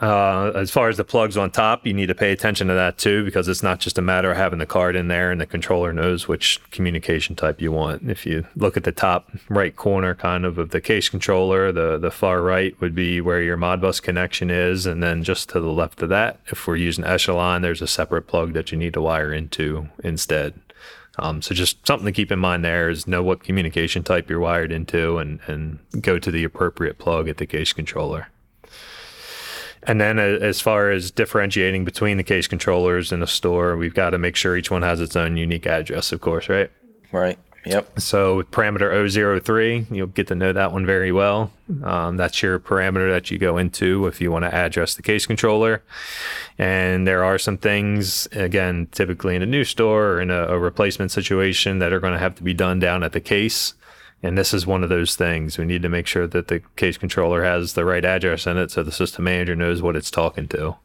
Uh, 0.00 0.50
as 0.54 0.70
far 0.70 0.88
as 0.88 0.96
the 0.96 1.04
plugs 1.04 1.36
on 1.36 1.50
top, 1.50 1.86
you 1.86 1.92
need 1.92 2.06
to 2.06 2.14
pay 2.14 2.32
attention 2.32 2.68
to 2.68 2.74
that 2.74 2.96
too, 2.96 3.22
because 3.22 3.48
it's 3.48 3.62
not 3.62 3.80
just 3.80 3.98
a 3.98 4.02
matter 4.02 4.30
of 4.30 4.36
having 4.36 4.58
the 4.58 4.64
card 4.64 4.96
in 4.96 5.08
there 5.08 5.30
and 5.30 5.38
the 5.38 5.46
controller 5.46 5.92
knows 5.92 6.26
which 6.26 6.58
communication 6.70 7.36
type 7.36 7.60
you 7.60 7.70
want. 7.70 8.08
If 8.08 8.24
you 8.24 8.46
look 8.56 8.78
at 8.78 8.84
the 8.84 8.92
top 8.92 9.30
right 9.50 9.76
corner, 9.76 10.14
kind 10.14 10.46
of 10.46 10.56
of 10.56 10.70
the 10.70 10.80
case 10.80 11.10
controller, 11.10 11.70
the 11.70 11.98
the 11.98 12.10
far 12.10 12.40
right 12.40 12.78
would 12.80 12.94
be 12.94 13.20
where 13.20 13.42
your 13.42 13.58
Modbus 13.58 14.00
connection 14.00 14.50
is, 14.50 14.86
and 14.86 15.02
then 15.02 15.22
just 15.22 15.50
to 15.50 15.60
the 15.60 15.72
left 15.72 16.00
of 16.02 16.08
that, 16.08 16.40
if 16.46 16.66
we're 16.66 16.76
using 16.76 17.04
Echelon, 17.04 17.60
there's 17.60 17.82
a 17.82 17.86
separate 17.86 18.26
plug 18.26 18.54
that 18.54 18.72
you 18.72 18.78
need 18.78 18.94
to 18.94 19.02
wire 19.02 19.34
into 19.34 19.88
instead. 20.02 20.54
Um, 21.18 21.42
so 21.42 21.54
just 21.54 21.86
something 21.86 22.06
to 22.06 22.12
keep 22.12 22.32
in 22.32 22.38
mind 22.38 22.64
there 22.64 22.88
is 22.88 23.06
know 23.06 23.22
what 23.22 23.44
communication 23.44 24.02
type 24.02 24.30
you're 24.30 24.40
wired 24.40 24.72
into, 24.72 25.18
and 25.18 25.40
and 25.46 25.78
go 26.00 26.18
to 26.18 26.30
the 26.30 26.42
appropriate 26.42 26.96
plug 26.96 27.28
at 27.28 27.36
the 27.36 27.46
case 27.46 27.74
controller. 27.74 28.28
And 29.86 30.00
then, 30.00 30.18
uh, 30.18 30.38
as 30.40 30.60
far 30.60 30.90
as 30.90 31.10
differentiating 31.10 31.84
between 31.84 32.16
the 32.16 32.22
case 32.22 32.46
controllers 32.46 33.12
in 33.12 33.22
a 33.22 33.26
store, 33.26 33.76
we've 33.76 33.94
got 33.94 34.10
to 34.10 34.18
make 34.18 34.36
sure 34.36 34.56
each 34.56 34.70
one 34.70 34.82
has 34.82 35.00
its 35.00 35.16
own 35.16 35.36
unique 35.36 35.66
address, 35.66 36.12
of 36.12 36.20
course, 36.20 36.48
right? 36.48 36.70
Right. 37.12 37.38
Yep. 37.66 38.00
So 38.00 38.36
with 38.36 38.50
parameter 38.50 39.42
003, 39.42 39.86
you'll 39.90 40.06
get 40.08 40.26
to 40.28 40.34
know 40.34 40.52
that 40.52 40.72
one 40.72 40.84
very 40.84 41.12
well. 41.12 41.50
Um, 41.82 42.16
that's 42.16 42.42
your 42.42 42.58
parameter 42.58 43.10
that 43.10 43.30
you 43.30 43.38
go 43.38 43.56
into 43.56 44.06
if 44.06 44.20
you 44.20 44.30
want 44.30 44.44
to 44.44 44.54
address 44.54 44.94
the 44.94 45.02
case 45.02 45.24
controller. 45.26 45.82
And 46.58 47.06
there 47.06 47.24
are 47.24 47.38
some 47.38 47.56
things, 47.56 48.28
again, 48.32 48.88
typically 48.92 49.34
in 49.34 49.42
a 49.42 49.46
new 49.46 49.64
store 49.64 50.12
or 50.12 50.20
in 50.20 50.30
a, 50.30 50.48
a 50.48 50.58
replacement 50.58 51.10
situation 51.10 51.78
that 51.78 51.92
are 51.92 52.00
going 52.00 52.12
to 52.12 52.18
have 52.18 52.34
to 52.36 52.42
be 52.42 52.52
done 52.52 52.80
down 52.80 53.02
at 53.02 53.12
the 53.12 53.20
case. 53.20 53.74
And 54.24 54.38
this 54.38 54.54
is 54.54 54.66
one 54.66 54.82
of 54.82 54.88
those 54.88 55.16
things. 55.16 55.58
We 55.58 55.66
need 55.66 55.82
to 55.82 55.90
make 55.90 56.06
sure 56.06 56.26
that 56.26 56.48
the 56.48 56.60
case 56.76 56.96
controller 56.96 57.44
has 57.44 57.74
the 57.74 57.84
right 57.84 58.04
address 58.04 58.46
in 58.46 58.56
it 58.56 58.70
so 58.70 58.82
the 58.82 58.90
system 58.90 59.24
manager 59.24 59.54
knows 59.54 59.82
what 59.82 59.96
it's 59.96 60.10
talking 60.10 60.48
to. 60.48 60.76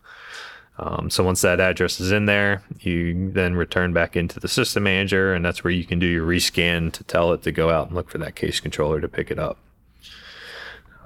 Um, 0.78 1.10
so 1.10 1.24
once 1.24 1.40
that 1.42 1.62
address 1.62 2.02
is 2.02 2.12
in 2.12 2.26
there, 2.26 2.64
you 2.82 3.32
then 3.32 3.56
return 3.56 3.94
back 3.94 4.18
into 4.18 4.42
the 4.42 4.50
system 4.50 4.84
manager, 4.84 5.34
and 5.34 5.44
that's 5.44 5.64
where 5.64 5.72
you 5.72 5.86
can 5.86 6.00
do 6.00 6.06
your 6.06 6.28
rescan 6.28 6.92
to 6.92 7.04
tell 7.06 7.32
it 7.32 7.44
to 7.44 7.52
go 7.54 7.70
out 7.70 7.88
and 7.88 7.96
look 7.96 8.10
for 8.10 8.18
that 8.18 8.36
case 8.36 8.60
controller 8.60 9.00
to 9.00 9.08
pick 9.08 9.32
it 9.32 9.40
up. 9.40 9.58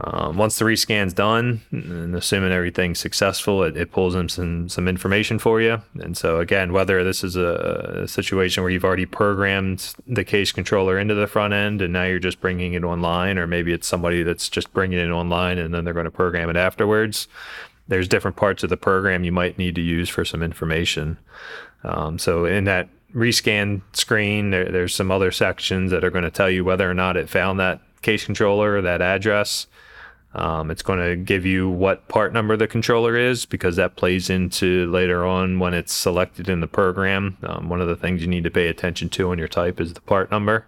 Um, 0.01 0.37
once 0.37 0.57
the 0.57 0.65
rescan's 0.65 1.13
done, 1.13 1.61
and 1.71 2.15
assuming 2.15 2.51
everything's 2.51 2.99
successful, 2.99 3.63
it, 3.63 3.77
it, 3.77 3.91
pulls 3.91 4.15
in 4.15 4.27
some 4.27 4.67
some 4.67 4.87
information 4.87 5.37
for 5.37 5.61
you. 5.61 5.81
And 5.99 6.17
so 6.17 6.39
again, 6.39 6.73
whether 6.73 7.03
this 7.03 7.23
is 7.23 7.35
a, 7.35 8.01
a, 8.03 8.07
situation 8.07 8.63
where 8.63 8.71
you've 8.71 8.83
already 8.83 9.05
programmed 9.05 9.93
the 10.07 10.23
case 10.23 10.51
controller 10.51 10.97
into 10.97 11.13
the 11.13 11.27
front 11.27 11.53
end, 11.53 11.81
and 11.81 11.93
now 11.93 12.05
you're 12.05 12.17
just 12.17 12.41
bringing 12.41 12.73
it 12.73 12.83
online, 12.83 13.37
or 13.37 13.45
maybe 13.45 13.71
it's 13.71 13.87
somebody 13.87 14.23
that's 14.23 14.49
just 14.49 14.73
bringing 14.73 14.97
it 14.97 15.11
online 15.11 15.59
and 15.59 15.73
then 15.73 15.85
they're 15.85 15.93
going 15.93 16.05
to 16.05 16.11
program 16.11 16.49
it 16.49 16.57
afterwards. 16.57 17.27
There's 17.87 18.07
different 18.07 18.35
parts 18.35 18.63
of 18.63 18.69
the 18.69 18.77
program 18.77 19.23
you 19.23 19.31
might 19.31 19.59
need 19.59 19.75
to 19.75 19.81
use 19.81 20.09
for 20.09 20.25
some 20.25 20.41
information. 20.41 21.19
Um, 21.83 22.17
so 22.17 22.45
in 22.45 22.63
that 22.63 22.89
rescan 23.13 23.81
screen, 23.93 24.49
there, 24.49 24.71
there's 24.71 24.95
some 24.95 25.11
other 25.11 25.31
sections 25.31 25.91
that 25.91 26.03
are 26.03 26.09
going 26.09 26.23
to 26.23 26.31
tell 26.31 26.49
you 26.49 26.65
whether 26.65 26.89
or 26.89 26.95
not 26.95 27.15
it 27.15 27.29
found 27.29 27.59
that 27.59 27.79
case 28.01 28.25
controller, 28.25 28.81
that 28.81 29.01
address. 29.01 29.67
Um, 30.35 30.71
it's 30.71 30.81
going 30.81 30.99
to 30.99 31.15
give 31.15 31.45
you 31.45 31.69
what 31.69 32.07
part 32.07 32.33
number 32.33 32.57
the 32.57 32.67
controller 32.67 33.15
is 33.15 33.45
because 33.45 33.75
that 33.75 33.95
plays 33.95 34.29
into 34.29 34.89
later 34.91 35.25
on 35.25 35.59
when 35.59 35.73
it's 35.73 35.93
selected 35.93 36.49
in 36.49 36.59
the 36.59 36.67
program. 36.67 37.37
Um, 37.43 37.69
one 37.69 37.81
of 37.81 37.87
the 37.87 37.95
things 37.95 38.21
you 38.21 38.27
need 38.27 38.43
to 38.43 38.51
pay 38.51 38.67
attention 38.67 39.09
to 39.09 39.29
on 39.31 39.37
your 39.37 39.47
type 39.47 39.79
is 39.79 39.93
the 39.93 40.01
part 40.01 40.31
number. 40.31 40.67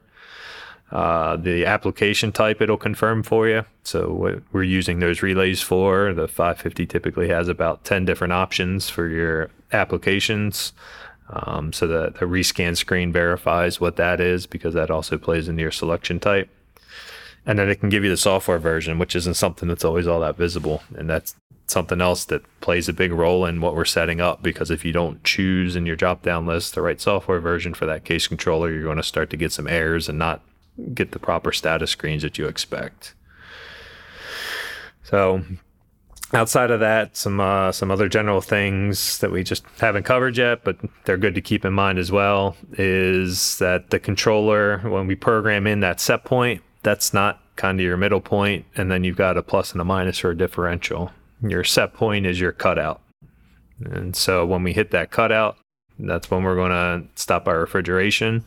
Uh, 0.91 1.35
the 1.35 1.65
application 1.65 2.31
type 2.31 2.61
it'll 2.61 2.77
confirm 2.77 3.23
for 3.23 3.47
you. 3.47 3.65
So 3.83 4.13
what 4.13 4.43
we're 4.51 4.63
using 4.63 4.99
those 4.99 5.23
relays 5.23 5.61
for, 5.61 6.13
the 6.13 6.27
550 6.27 6.85
typically 6.85 7.27
has 7.29 7.47
about 7.47 7.83
10 7.83 8.05
different 8.05 8.33
options 8.33 8.87
for 8.87 9.07
your 9.07 9.49
applications. 9.71 10.73
Um, 11.29 11.73
so 11.73 11.87
the 11.87 12.11
rescan 12.19 12.77
screen 12.77 13.11
verifies 13.11 13.81
what 13.81 13.95
that 13.95 14.21
is 14.21 14.45
because 14.45 14.75
that 14.75 14.91
also 14.91 15.17
plays 15.17 15.49
into 15.49 15.63
your 15.63 15.71
selection 15.71 16.19
type 16.19 16.49
and 17.45 17.59
then 17.59 17.69
it 17.69 17.79
can 17.79 17.89
give 17.89 18.03
you 18.03 18.09
the 18.09 18.17
software 18.17 18.59
version, 18.59 18.97
which 18.97 19.15
isn't 19.15 19.35
something 19.35 19.69
that's 19.69 19.85
always 19.85 20.07
all 20.07 20.19
that 20.21 20.37
visible. 20.37 20.81
And 20.97 21.09
that's 21.09 21.35
something 21.67 22.01
else 22.01 22.25
that 22.25 22.43
plays 22.61 22.87
a 22.87 22.93
big 22.93 23.11
role 23.11 23.45
in 23.45 23.61
what 23.61 23.75
we're 23.75 23.85
setting 23.85 24.21
up 24.21 24.43
because 24.43 24.69
if 24.69 24.85
you 24.85 24.91
don't 24.91 25.23
choose 25.23 25.75
in 25.75 25.85
your 25.85 25.95
drop 25.95 26.21
down 26.21 26.45
list 26.45 26.75
the 26.75 26.81
right 26.81 27.01
software 27.01 27.39
version 27.39 27.73
for 27.73 27.85
that 27.85 28.05
case 28.05 28.27
controller, 28.27 28.71
you're 28.71 28.83
going 28.83 28.97
to 28.97 29.03
start 29.03 29.29
to 29.31 29.37
get 29.37 29.51
some 29.51 29.67
errors 29.67 30.07
and 30.07 30.19
not 30.19 30.41
get 30.93 31.11
the 31.11 31.19
proper 31.19 31.51
status 31.51 31.91
screens 31.91 32.21
that 32.21 32.37
you 32.37 32.47
expect. 32.47 33.15
So 35.03 35.43
outside 36.33 36.71
of 36.71 36.79
that, 36.81 37.15
some 37.15 37.39
uh, 37.39 37.71
some 37.71 37.91
other 37.91 38.09
general 38.09 38.41
things 38.41 39.19
that 39.19 39.31
we 39.31 39.43
just 39.43 39.63
haven't 39.79 40.03
covered 40.03 40.37
yet, 40.37 40.63
but 40.63 40.77
they're 41.05 41.17
good 41.17 41.35
to 41.35 41.41
keep 41.41 41.65
in 41.65 41.73
mind 41.73 41.99
as 41.99 42.11
well, 42.11 42.55
is 42.73 43.57
that 43.59 43.89
the 43.89 43.99
controller 43.99 44.79
when 44.79 45.07
we 45.07 45.15
program 45.15 45.67
in 45.67 45.79
that 45.81 45.99
set 45.99 46.25
point, 46.25 46.61
that's 46.85 47.13
not 47.13 47.41
kind 47.55 47.79
of 47.79 47.83
your 47.83 47.97
middle 47.97 48.21
point, 48.21 48.63
and 48.75 48.91
then 48.91 49.03
you've 49.03 49.17
got 49.17 49.37
a 49.37 49.43
plus 49.43 49.71
and 49.71 49.81
a 49.81 49.85
minus 49.85 50.23
or 50.23 50.29
a 50.29 50.37
differential. 50.37 51.11
Your 51.41 51.63
set 51.63 51.93
point 51.93 52.25
is 52.25 52.39
your 52.39 52.51
cutout. 52.51 53.01
And 53.83 54.15
so 54.15 54.45
when 54.45 54.63
we 54.63 54.71
hit 54.71 54.91
that 54.91 55.09
cutout, 55.09 55.57
that's 55.97 56.29
when 56.29 56.43
we're 56.43 56.55
going 56.55 56.71
to 56.71 57.07
stop 57.15 57.47
our 57.47 57.59
refrigeration. 57.59 58.45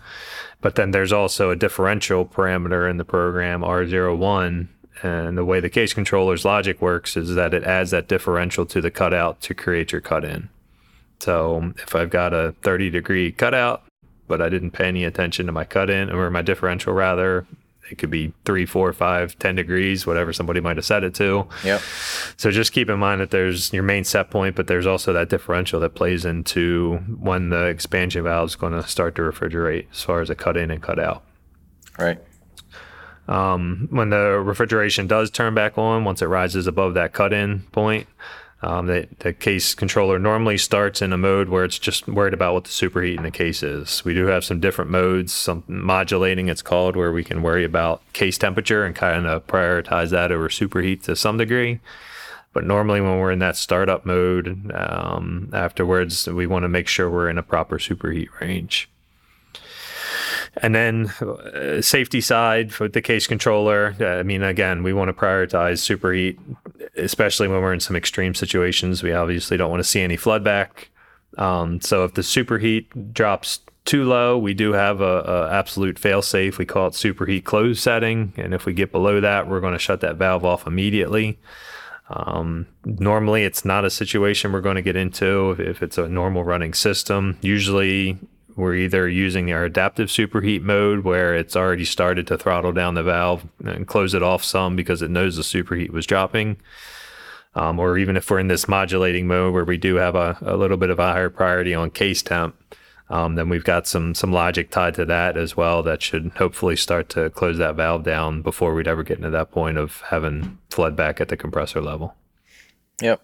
But 0.61 0.77
then 0.77 0.93
there's 0.93 1.13
also 1.13 1.51
a 1.51 1.57
differential 1.57 2.25
parameter 2.25 2.89
in 2.89 2.97
the 2.97 3.05
program, 3.05 3.63
R01. 3.63 4.69
And 5.03 5.37
the 5.37 5.45
way 5.45 5.61
the 5.61 5.69
case 5.69 5.93
controller's 5.93 6.45
logic 6.45 6.81
works 6.81 7.17
is 7.17 7.35
that 7.35 7.55
it 7.55 7.65
adds 7.65 7.91
that 7.91 8.09
differential 8.09 8.67
to 8.67 8.81
the 8.81 8.91
cutout 8.91 9.41
to 9.43 9.55
create 9.55 9.93
your 9.93 10.01
cut 10.01 10.25
in. 10.25 10.49
So 11.21 11.73
if 11.79 11.95
I've 11.95 12.11
got 12.11 12.33
a 12.33 12.55
30 12.63 12.91
degree 12.91 13.33
cutout, 13.33 13.83
but 14.29 14.41
I 14.41 14.49
didn't 14.49 14.73
pay 14.73 14.87
any 14.87 15.05
attention 15.05 15.47
to 15.47 15.53
my 15.53 15.65
cut 15.65 15.91
in 15.91 16.11
or 16.11 16.31
my 16.31 16.43
differential 16.43 16.93
rather, 16.93 17.47
it 17.91 17.99
could 17.99 18.11
be 18.11 18.33
three, 18.45 18.67
four, 18.67 18.93
five, 18.93 19.39
ten 19.39 19.55
degrees, 19.55 20.07
whatever 20.07 20.33
somebody 20.33 20.61
might 20.61 20.77
have 20.77 20.85
set 20.85 21.05
it 21.05 21.15
to. 21.15 21.47
Yep. 21.65 21.81
So 22.37 22.51
just 22.51 22.73
keep 22.73 22.89
in 22.89 22.99
mind 22.99 23.21
that 23.21 23.31
there's 23.31 23.73
your 23.73 23.83
main 23.83 24.05
set 24.05 24.31
point, 24.31 24.57
but 24.57 24.67
there's 24.67 24.87
also 24.87 25.13
that 25.13 25.29
differential 25.29 25.81
that 25.81 25.95
plays 25.95 26.25
into 26.25 26.97
when 27.19 27.51
the 27.51 27.67
expansion 27.67 28.25
valve 28.25 28.51
is 28.51 28.57
going 28.57 28.73
to 28.73 28.87
start 28.87 29.15
to 29.17 29.23
refrigerate 29.23 29.87
as 29.93 30.03
far 30.03 30.21
as 30.21 30.31
a 30.31 30.35
cut 30.35 30.57
in 30.57 30.71
and 30.71 30.83
cut 30.83 30.99
out. 30.99 31.25
Right. 31.99 32.19
Um, 33.27 33.89
when 33.91 34.11
the 34.11 34.41
refrigeration 34.41 35.07
does 35.07 35.31
turn 35.31 35.55
back 35.55 35.77
on, 35.77 36.05
once 36.05 36.23
it 36.23 36.27
rises 36.27 36.67
above 36.67 36.95
that 36.95 37.13
cut 37.13 37.33
in 37.33 37.61
point, 37.73 38.07
um, 38.61 38.87
the, 38.87 39.07
the 39.21 39.33
case 39.33 39.75
controller 39.75 40.19
normally 40.19 40.59
starts 40.59 41.01
in 41.01 41.13
a 41.13 41.19
mode 41.19 41.49
where 41.49 41.65
it's 41.65 41.79
just 41.79 42.09
worried 42.09 42.35
about 42.35 42.55
what 42.55 42.65
the 42.65 42.71
superheat 42.71 43.17
in 43.17 43.23
the 43.23 43.31
case 43.31 43.63
is. 43.63 44.05
We 44.05 44.15
do 44.15 44.27
have 44.27 44.45
some 44.45 44.59
different 44.59 44.91
modes, 44.91 45.33
some 45.33 45.63
modulating 45.69 46.49
it's 46.49 46.63
called, 46.63 46.97
where 46.97 47.13
we 47.13 47.23
can 47.23 47.43
worry 47.43 47.65
about 47.65 48.03
case 48.13 48.37
temperature 48.37 48.85
and 48.85 48.97
kind 48.97 49.27
of 49.27 49.47
prioritize 49.47 50.11
that 50.11 50.33
over 50.33 50.49
superheat 50.49 51.03
to 51.05 51.15
some 51.15 51.39
degree. 51.39 51.79
But 52.53 52.65
normally, 52.65 53.01
when 53.01 53.19
we're 53.19 53.31
in 53.31 53.39
that 53.41 53.57
startup 53.57 54.05
mode, 54.05 54.73
um, 54.75 55.51
afterwards, 55.53 56.27
we 56.27 56.47
want 56.47 56.65
to 56.65 56.69
make 56.69 56.89
sure 56.89 57.09
we're 57.09 57.31
in 57.31 57.39
a 57.39 57.43
proper 57.43 57.79
superheat 57.79 58.29
range. 58.41 58.89
And 60.63 60.75
then 60.75 61.09
uh, 61.21 61.81
safety 61.83 62.21
side 62.21 62.73
for 62.73 62.89
the 62.89 63.01
case 63.01 63.27
controller. 63.27 63.95
Uh, 64.01 64.19
I 64.19 64.23
mean, 64.23 64.43
again, 64.43 64.83
we 64.83 64.93
want 64.93 65.09
to 65.09 65.13
prioritize 65.13 65.79
superheat, 65.81 66.39
especially 66.97 67.49
when 67.49 67.61
we're 67.61 67.73
in 67.73 67.81
some 67.81 67.97
extreme 67.97 68.35
situations. 68.35 69.03
We 69.03 69.13
obviously 69.13 69.57
don't 69.57 69.71
want 69.71 69.83
to 69.83 69.89
see 69.89 70.01
any 70.01 70.17
flood 70.17 70.43
back. 70.43 70.91
Um, 71.37 71.81
so 71.81 72.05
if 72.05 72.15
the 72.15 72.23
superheat 72.23 73.13
drops 73.13 73.61
too 73.85 74.05
low, 74.05 74.37
we 74.37 74.55
do 74.55 74.73
have 74.73 75.01
a, 75.01 75.21
a 75.21 75.51
absolute 75.51 75.99
fail 75.99 76.21
safe. 76.21 76.59
We 76.59 76.67
call 76.67 76.89
it 76.89 76.95
superheat 76.95 77.45
close 77.45 77.81
setting, 77.81 78.35
and 78.37 78.53
if 78.53 78.67
we 78.67 78.75
get 78.75 78.93
below 78.93 79.21
that, 79.21 79.49
we're 79.49 79.61
going 79.61 79.73
to 79.73 79.79
shut 79.79 80.01
that 80.01 80.17
valve 80.17 80.45
off 80.45 80.67
immediately. 80.67 81.39
Um, 82.11 82.67
normally, 82.85 83.45
it's 83.45 83.65
not 83.65 83.85
a 83.85 83.91
situation 83.91 84.53
we're 84.53 84.63
going 84.63 84.77
to 84.77 84.83
get 84.83 84.97
into 84.97 85.53
if, 85.53 85.61
if 85.61 85.83
it's 85.83 85.99
a 85.99 86.09
normal 86.09 86.45
running 86.45 86.75
system. 86.75 87.39
Usually, 87.41 88.19
we're 88.59 88.75
either 88.75 89.09
using 89.09 89.53
our 89.53 89.65
adaptive 89.65 90.09
superheat 90.09 90.63
mode 90.63 91.05
where 91.05 91.33
it's 91.33 91.55
already 91.55 91.85
started 91.85 92.27
to 92.27 92.37
throttle 92.37 92.73
down 92.73 92.95
the 92.95 93.05
valve 93.05 93.47
and 93.65 93.87
close 93.87 94.15
it 94.15 94.23
off 94.23 94.43
some 94.43 94.75
because 94.75 95.01
it 95.01 95.13
knows 95.13 95.37
the 95.37 95.43
superheat 95.43 95.91
was 95.91 96.07
dropping. 96.07 96.57
Um, 97.55 97.79
or 97.79 97.99
even 97.99 98.17
if 98.17 98.29
we're 98.29 98.41
in 98.41 98.49
this 98.49 98.67
modulating 98.67 99.29
mode 99.29 99.55
where 99.55 99.65
we 99.65 99.77
do 99.77 99.95
have 99.95 100.17
a, 100.17 100.37
a 100.43 100.57
little 100.57 100.77
bit 100.77 100.91
of 100.91 100.99
a 100.99 101.13
higher 101.13 101.31
priority 101.31 101.73
on 101.73 101.91
case 101.91 102.21
temp, 102.21 102.57
um, 103.11 103.37
then 103.37 103.49
we've 103.49 103.65
got 103.65 103.87
some 103.87 104.15
some 104.15 104.33
logic 104.33 104.71
tied 104.71 104.95
to 104.95 105.05
that 105.05 105.37
as 105.37 105.57
well 105.57 105.83
that 105.85 106.03
should 106.03 106.33
hopefully 106.37 106.77
start 106.77 107.09
to 107.11 107.31
close 107.31 107.59
that 107.59 107.77
valve 107.77 108.03
down 108.03 108.43
before 108.43 108.75
we'd 108.75 108.89
ever 108.89 109.05
get 109.05 109.19
into 109.19 109.31
that 109.31 109.53
point 109.53 109.79
of 109.79 110.03
having 110.09 110.59
flood 110.69 110.97
back 110.97 111.21
at 111.21 111.29
the 111.29 111.37
compressor 111.37 111.81
level. 111.81 112.15
Yep. 113.01 113.23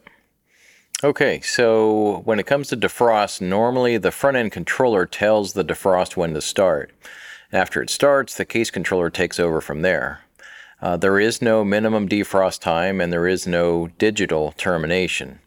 Okay, 1.02 1.40
so 1.40 2.22
when 2.24 2.38
it 2.38 2.46
comes 2.46 2.68
to 2.68 2.76
defrost, 2.76 3.40
normally 3.40 3.98
the 3.98 4.12
front 4.12 4.36
end 4.36 4.52
controller 4.52 5.06
tells 5.06 5.52
the 5.52 5.64
defrost 5.64 6.16
when 6.16 6.34
to 6.34 6.40
start. 6.40 6.92
After 7.52 7.82
it 7.82 7.90
starts, 7.90 8.36
the 8.36 8.44
case 8.44 8.70
controller 8.70 9.10
takes 9.10 9.38
over 9.38 9.60
from 9.60 9.82
there. 9.82 10.20
Uh, 10.80 10.96
there 10.96 11.18
is 11.18 11.42
no 11.42 11.64
minimum 11.64 12.08
defrost 12.08 12.60
time 12.60 13.00
and 13.00 13.12
there 13.12 13.26
is 13.26 13.46
no 13.46 13.88
digital 13.98 14.52
termination. 14.52 15.40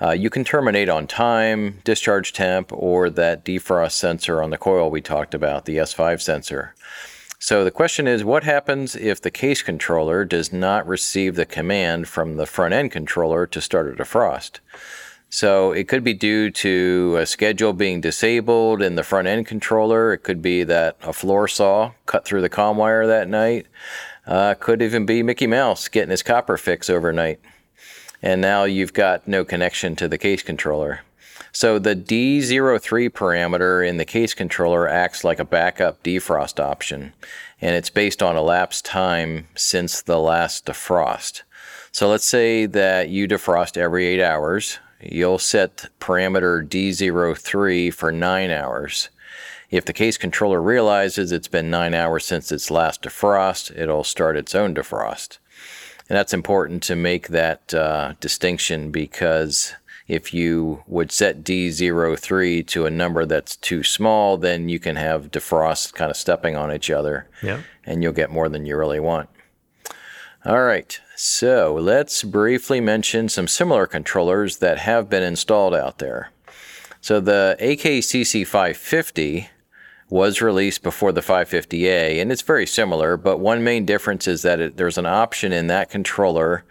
Uh, 0.00 0.10
you 0.10 0.28
can 0.30 0.44
terminate 0.44 0.88
on 0.88 1.06
time, 1.06 1.80
discharge 1.84 2.32
temp, 2.32 2.72
or 2.72 3.08
that 3.08 3.44
defrost 3.44 3.92
sensor 3.92 4.42
on 4.42 4.50
the 4.50 4.58
coil 4.58 4.90
we 4.90 5.00
talked 5.00 5.34
about, 5.34 5.64
the 5.64 5.76
S5 5.76 6.20
sensor. 6.20 6.74
So 7.42 7.64
the 7.64 7.72
question 7.72 8.06
is 8.06 8.22
what 8.22 8.44
happens 8.44 8.94
if 8.94 9.20
the 9.20 9.32
case 9.32 9.64
controller 9.64 10.24
does 10.24 10.52
not 10.52 10.86
receive 10.86 11.34
the 11.34 11.44
command 11.44 12.06
from 12.06 12.36
the 12.36 12.46
front 12.46 12.72
end 12.72 12.92
controller 12.92 13.48
to 13.48 13.60
start 13.60 13.88
a 13.88 13.96
defrost? 14.00 14.60
So 15.28 15.72
it 15.72 15.88
could 15.88 16.04
be 16.04 16.14
due 16.14 16.52
to 16.52 17.16
a 17.18 17.26
schedule 17.26 17.72
being 17.72 18.00
disabled 18.00 18.80
in 18.80 18.94
the 18.94 19.02
front 19.02 19.26
end 19.26 19.48
controller. 19.48 20.12
It 20.12 20.18
could 20.18 20.40
be 20.40 20.62
that 20.62 20.96
a 21.02 21.12
floor 21.12 21.48
saw 21.48 21.94
cut 22.06 22.24
through 22.24 22.42
the 22.42 22.48
COM 22.48 22.76
wire 22.76 23.08
that 23.08 23.28
night. 23.28 23.66
Uh, 24.24 24.54
could 24.54 24.80
even 24.80 25.04
be 25.04 25.24
Mickey 25.24 25.48
Mouse 25.48 25.88
getting 25.88 26.10
his 26.10 26.22
copper 26.22 26.56
fix 26.56 26.88
overnight. 26.88 27.40
And 28.22 28.40
now 28.40 28.62
you've 28.62 28.92
got 28.92 29.26
no 29.26 29.44
connection 29.44 29.96
to 29.96 30.06
the 30.06 30.16
case 30.16 30.44
controller. 30.44 31.00
So 31.52 31.78
the 31.78 31.94
D03 31.94 33.10
parameter 33.10 33.86
in 33.86 33.98
the 33.98 34.04
case 34.04 34.34
controller 34.34 34.88
acts 34.88 35.22
like 35.22 35.38
a 35.38 35.44
backup 35.44 36.02
defrost 36.02 36.58
option, 36.58 37.12
and 37.60 37.76
it's 37.76 37.90
based 37.90 38.22
on 38.22 38.36
elapsed 38.36 38.84
time 38.84 39.48
since 39.54 40.02
the 40.02 40.18
last 40.18 40.66
defrost. 40.66 41.42
So 41.92 42.08
let's 42.08 42.24
say 42.24 42.64
that 42.66 43.10
you 43.10 43.28
defrost 43.28 43.76
every 43.76 44.06
eight 44.06 44.22
hours 44.22 44.78
you'll 45.02 45.38
set 45.38 45.88
parameter 46.00 46.66
D03 46.66 47.92
for 47.92 48.12
9 48.12 48.50
hours. 48.50 49.08
If 49.70 49.84
the 49.84 49.92
case 49.92 50.16
controller 50.16 50.60
realizes 50.60 51.32
it's 51.32 51.48
been 51.48 51.70
9 51.70 51.94
hours 51.94 52.24
since 52.24 52.52
its 52.52 52.70
last 52.70 53.02
defrost, 53.02 53.76
it'll 53.76 54.04
start 54.04 54.36
its 54.36 54.54
own 54.54 54.74
defrost. 54.74 55.38
And 56.08 56.16
that's 56.16 56.34
important 56.34 56.82
to 56.84 56.96
make 56.96 57.28
that 57.28 57.72
uh, 57.72 58.14
distinction 58.20 58.90
because 58.90 59.74
if 60.12 60.34
you 60.34 60.82
would 60.86 61.10
set 61.10 61.42
D03 61.42 62.66
to 62.66 62.84
a 62.84 62.90
number 62.90 63.24
that's 63.24 63.56
too 63.56 63.82
small, 63.82 64.36
then 64.36 64.68
you 64.68 64.78
can 64.78 64.96
have 64.96 65.30
defrost 65.30 65.94
kind 65.94 66.10
of 66.10 66.18
stepping 66.18 66.54
on 66.54 66.70
each 66.70 66.90
other. 66.90 67.26
Yeah. 67.42 67.62
And 67.84 68.02
you'll 68.02 68.12
get 68.12 68.30
more 68.30 68.50
than 68.50 68.66
you 68.66 68.76
really 68.76 69.00
want. 69.00 69.30
All 70.44 70.64
right, 70.64 71.00
so 71.16 71.78
let's 71.80 72.22
briefly 72.24 72.78
mention 72.78 73.30
some 73.30 73.48
similar 73.48 73.86
controllers 73.86 74.58
that 74.58 74.76
have 74.80 75.08
been 75.08 75.22
installed 75.22 75.74
out 75.74 75.96
there. 75.96 76.30
So 77.00 77.18
the 77.18 77.56
AKCC 77.58 78.46
550 78.46 79.48
was 80.10 80.42
released 80.42 80.82
before 80.82 81.12
the 81.12 81.22
550A, 81.22 82.20
and 82.20 82.30
it's 82.30 82.42
very 82.42 82.66
similar, 82.66 83.16
but 83.16 83.38
one 83.38 83.64
main 83.64 83.86
difference 83.86 84.28
is 84.28 84.42
that 84.42 84.60
it, 84.60 84.76
there's 84.76 84.98
an 84.98 85.06
option 85.06 85.52
in 85.52 85.68
that 85.68 85.88
controller 85.88 86.64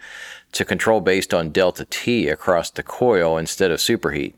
to 0.52 0.66
control 0.66 1.02
based 1.02 1.34
on 1.34 1.52
delta 1.52 1.86
T 1.90 2.28
across 2.28 2.70
the 2.70 2.84
coil 2.84 3.38
instead 3.38 3.72
of 3.72 3.80
superheat. 3.80 4.34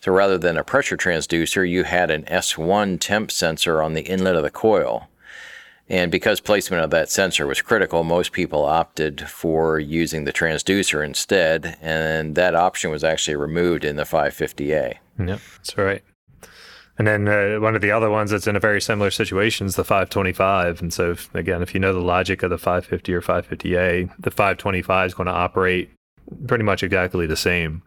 So 0.00 0.12
rather 0.12 0.38
than 0.38 0.56
a 0.56 0.64
pressure 0.64 0.96
transducer, 0.96 1.68
you 1.68 1.84
had 1.84 2.10
an 2.10 2.24
S1 2.24 2.98
temp 3.00 3.30
sensor 3.30 3.82
on 3.82 3.94
the 3.94 4.02
inlet 4.02 4.36
of 4.36 4.42
the 4.42 4.50
coil. 4.50 5.08
And 5.88 6.10
because 6.10 6.40
placement 6.40 6.82
of 6.82 6.90
that 6.90 7.10
sensor 7.10 7.46
was 7.46 7.62
critical, 7.62 8.02
most 8.02 8.32
people 8.32 8.64
opted 8.64 9.28
for 9.28 9.78
using 9.78 10.24
the 10.24 10.32
transducer 10.32 11.04
instead, 11.04 11.76
and 11.80 12.34
that 12.34 12.56
option 12.56 12.90
was 12.90 13.04
actually 13.04 13.36
removed 13.36 13.84
in 13.84 13.96
the 13.96 14.02
550A. 14.02 14.96
Yep, 15.18 15.40
that's 15.56 15.78
right. 15.78 16.02
And 16.98 17.06
then 17.06 17.28
uh, 17.28 17.60
one 17.60 17.74
of 17.74 17.82
the 17.82 17.90
other 17.90 18.08
ones 18.08 18.30
that's 18.30 18.46
in 18.46 18.56
a 18.56 18.60
very 18.60 18.80
similar 18.80 19.10
situation 19.10 19.66
is 19.66 19.76
the 19.76 19.84
525. 19.84 20.80
And 20.80 20.92
so, 20.92 21.10
if, 21.12 21.34
again, 21.34 21.62
if 21.62 21.74
you 21.74 21.80
know 21.80 21.92
the 21.92 22.00
logic 22.00 22.42
of 22.42 22.50
the 22.50 22.58
550 22.58 23.12
or 23.12 23.20
550A, 23.20 24.12
the 24.18 24.30
525 24.30 25.06
is 25.06 25.14
going 25.14 25.26
to 25.26 25.32
operate 25.32 25.90
pretty 26.46 26.64
much 26.64 26.82
exactly 26.82 27.26
the 27.26 27.36
same. 27.36 27.82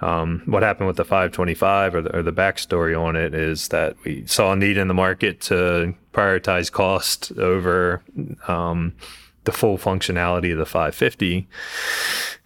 Um, 0.00 0.42
what 0.46 0.62
happened 0.62 0.88
with 0.88 0.96
the 0.96 1.04
525 1.04 1.94
or 1.94 2.02
the, 2.02 2.16
or 2.16 2.22
the 2.22 2.32
backstory 2.32 3.00
on 3.00 3.16
it 3.16 3.34
is 3.34 3.68
that 3.68 3.96
we 4.04 4.26
saw 4.26 4.52
a 4.52 4.56
need 4.56 4.76
in 4.76 4.88
the 4.88 4.94
market 4.94 5.40
to 5.42 5.94
prioritize 6.12 6.70
cost 6.70 7.32
over 7.38 8.02
um, 8.48 8.94
the 9.44 9.52
full 9.52 9.78
functionality 9.78 10.52
of 10.52 10.58
the 10.58 10.66
550. 10.66 11.48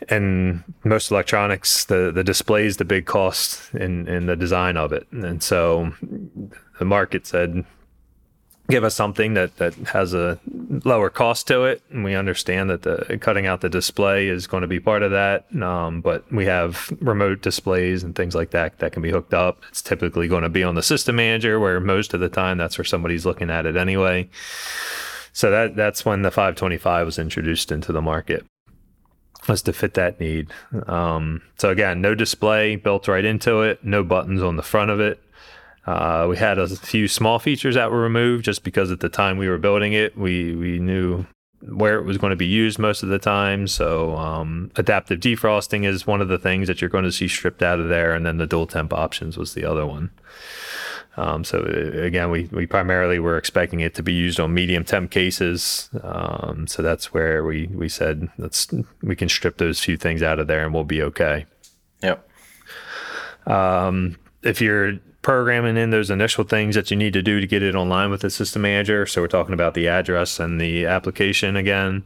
And 0.08 0.62
most 0.84 1.10
electronics, 1.10 1.84
the 1.84 2.10
the 2.12 2.24
display 2.24 2.66
is 2.66 2.76
the 2.76 2.84
big 2.84 3.06
cost 3.06 3.74
in 3.74 4.08
in 4.08 4.26
the 4.26 4.36
design 4.36 4.76
of 4.76 4.92
it. 4.92 5.06
And 5.12 5.42
so 5.42 5.92
the 6.78 6.84
market 6.84 7.26
said, 7.26 7.64
give 8.68 8.84
us 8.84 8.94
something 8.94 9.34
that, 9.34 9.56
that 9.58 9.74
has 9.88 10.12
a 10.12 10.38
lower 10.84 11.10
cost 11.10 11.46
to 11.48 11.64
it. 11.64 11.82
And 11.90 12.04
we 12.04 12.14
understand 12.14 12.70
that 12.70 12.82
the 12.82 13.18
cutting 13.20 13.46
out 13.46 13.60
the 13.60 13.68
display 13.68 14.28
is 14.28 14.46
going 14.46 14.62
to 14.62 14.66
be 14.66 14.80
part 14.80 15.02
of 15.02 15.12
that. 15.12 15.46
Um, 15.62 16.00
but 16.00 16.30
we 16.32 16.46
have 16.46 16.92
remote 17.00 17.42
displays 17.42 18.02
and 18.02 18.14
things 18.14 18.34
like 18.34 18.50
that 18.50 18.78
that 18.78 18.92
can 18.92 19.02
be 19.02 19.10
hooked 19.10 19.34
up. 19.34 19.62
It's 19.68 19.82
typically 19.82 20.28
going 20.28 20.42
to 20.42 20.48
be 20.48 20.64
on 20.64 20.74
the 20.74 20.82
system 20.82 21.16
manager 21.16 21.60
where 21.60 21.80
most 21.80 22.14
of 22.14 22.20
the 22.20 22.28
time 22.28 22.58
that's 22.58 22.78
where 22.78 22.84
somebody's 22.84 23.26
looking 23.26 23.50
at 23.50 23.66
it 23.66 23.76
anyway. 23.76 24.28
So 25.36 25.50
that 25.50 25.76
that's 25.76 26.02
when 26.02 26.22
the 26.22 26.30
525 26.30 27.04
was 27.04 27.18
introduced 27.18 27.70
into 27.70 27.92
the 27.92 28.00
market 28.00 28.46
was 29.46 29.60
to 29.64 29.74
fit 29.74 29.92
that 29.92 30.18
need. 30.18 30.50
Um, 30.86 31.42
so 31.58 31.68
again, 31.68 32.00
no 32.00 32.14
display 32.14 32.76
built 32.76 33.06
right 33.06 33.22
into 33.22 33.60
it, 33.60 33.84
no 33.84 34.02
buttons 34.02 34.42
on 34.42 34.56
the 34.56 34.62
front 34.62 34.90
of 34.90 34.98
it. 34.98 35.22
Uh, 35.86 36.26
we 36.26 36.38
had 36.38 36.58
a 36.58 36.66
few 36.66 37.06
small 37.06 37.38
features 37.38 37.74
that 37.74 37.90
were 37.90 38.00
removed 38.00 38.46
just 38.46 38.64
because 38.64 38.90
at 38.90 39.00
the 39.00 39.10
time 39.10 39.36
we 39.36 39.46
were 39.46 39.58
building 39.58 39.92
it, 39.92 40.16
we 40.16 40.56
we 40.56 40.78
knew 40.78 41.26
where 41.60 41.98
it 41.98 42.06
was 42.06 42.16
going 42.16 42.30
to 42.30 42.36
be 42.36 42.46
used 42.46 42.78
most 42.78 43.02
of 43.02 43.10
the 43.10 43.18
time. 43.18 43.68
So 43.68 44.16
um, 44.16 44.70
adaptive 44.76 45.20
defrosting 45.20 45.84
is 45.84 46.06
one 46.06 46.22
of 46.22 46.28
the 46.28 46.38
things 46.38 46.66
that 46.66 46.80
you're 46.80 46.88
going 46.88 47.04
to 47.04 47.12
see 47.12 47.28
stripped 47.28 47.62
out 47.62 47.78
of 47.78 47.90
there, 47.90 48.14
and 48.14 48.24
then 48.24 48.38
the 48.38 48.46
dual 48.46 48.66
temp 48.66 48.94
options 48.94 49.36
was 49.36 49.52
the 49.52 49.66
other 49.66 49.86
one. 49.86 50.12
Um, 51.16 51.44
so 51.44 51.60
uh, 51.60 52.02
again, 52.02 52.30
we, 52.30 52.44
we 52.52 52.66
primarily 52.66 53.18
were 53.18 53.38
expecting 53.38 53.80
it 53.80 53.94
to 53.94 54.02
be 54.02 54.12
used 54.12 54.38
on 54.38 54.52
medium 54.52 54.84
temp 54.84 55.10
cases. 55.10 55.88
Um, 56.02 56.66
so 56.66 56.82
that's 56.82 57.14
where 57.14 57.44
we, 57.44 57.66
we 57.68 57.88
said 57.88 58.28
let's 58.38 58.68
we 59.02 59.16
can 59.16 59.28
strip 59.28 59.58
those 59.58 59.80
few 59.80 59.96
things 59.96 60.22
out 60.22 60.38
of 60.38 60.46
there 60.46 60.64
and 60.64 60.74
we'll 60.74 60.84
be 60.84 61.02
okay. 61.02 61.46
Yep. 62.02 62.28
Um, 63.46 64.16
if 64.42 64.60
you're 64.60 64.98
programming 65.26 65.76
in 65.76 65.90
those 65.90 66.08
initial 66.08 66.44
things 66.44 66.76
that 66.76 66.88
you 66.88 66.96
need 66.96 67.12
to 67.12 67.20
do 67.20 67.40
to 67.40 67.48
get 67.48 67.60
it 67.60 67.74
online 67.74 68.10
with 68.12 68.20
the 68.20 68.30
system 68.30 68.62
manager. 68.62 69.06
So 69.06 69.20
we're 69.20 69.26
talking 69.26 69.54
about 69.54 69.74
the 69.74 69.88
address 69.88 70.38
and 70.38 70.60
the 70.60 70.86
application 70.86 71.56
again. 71.56 72.04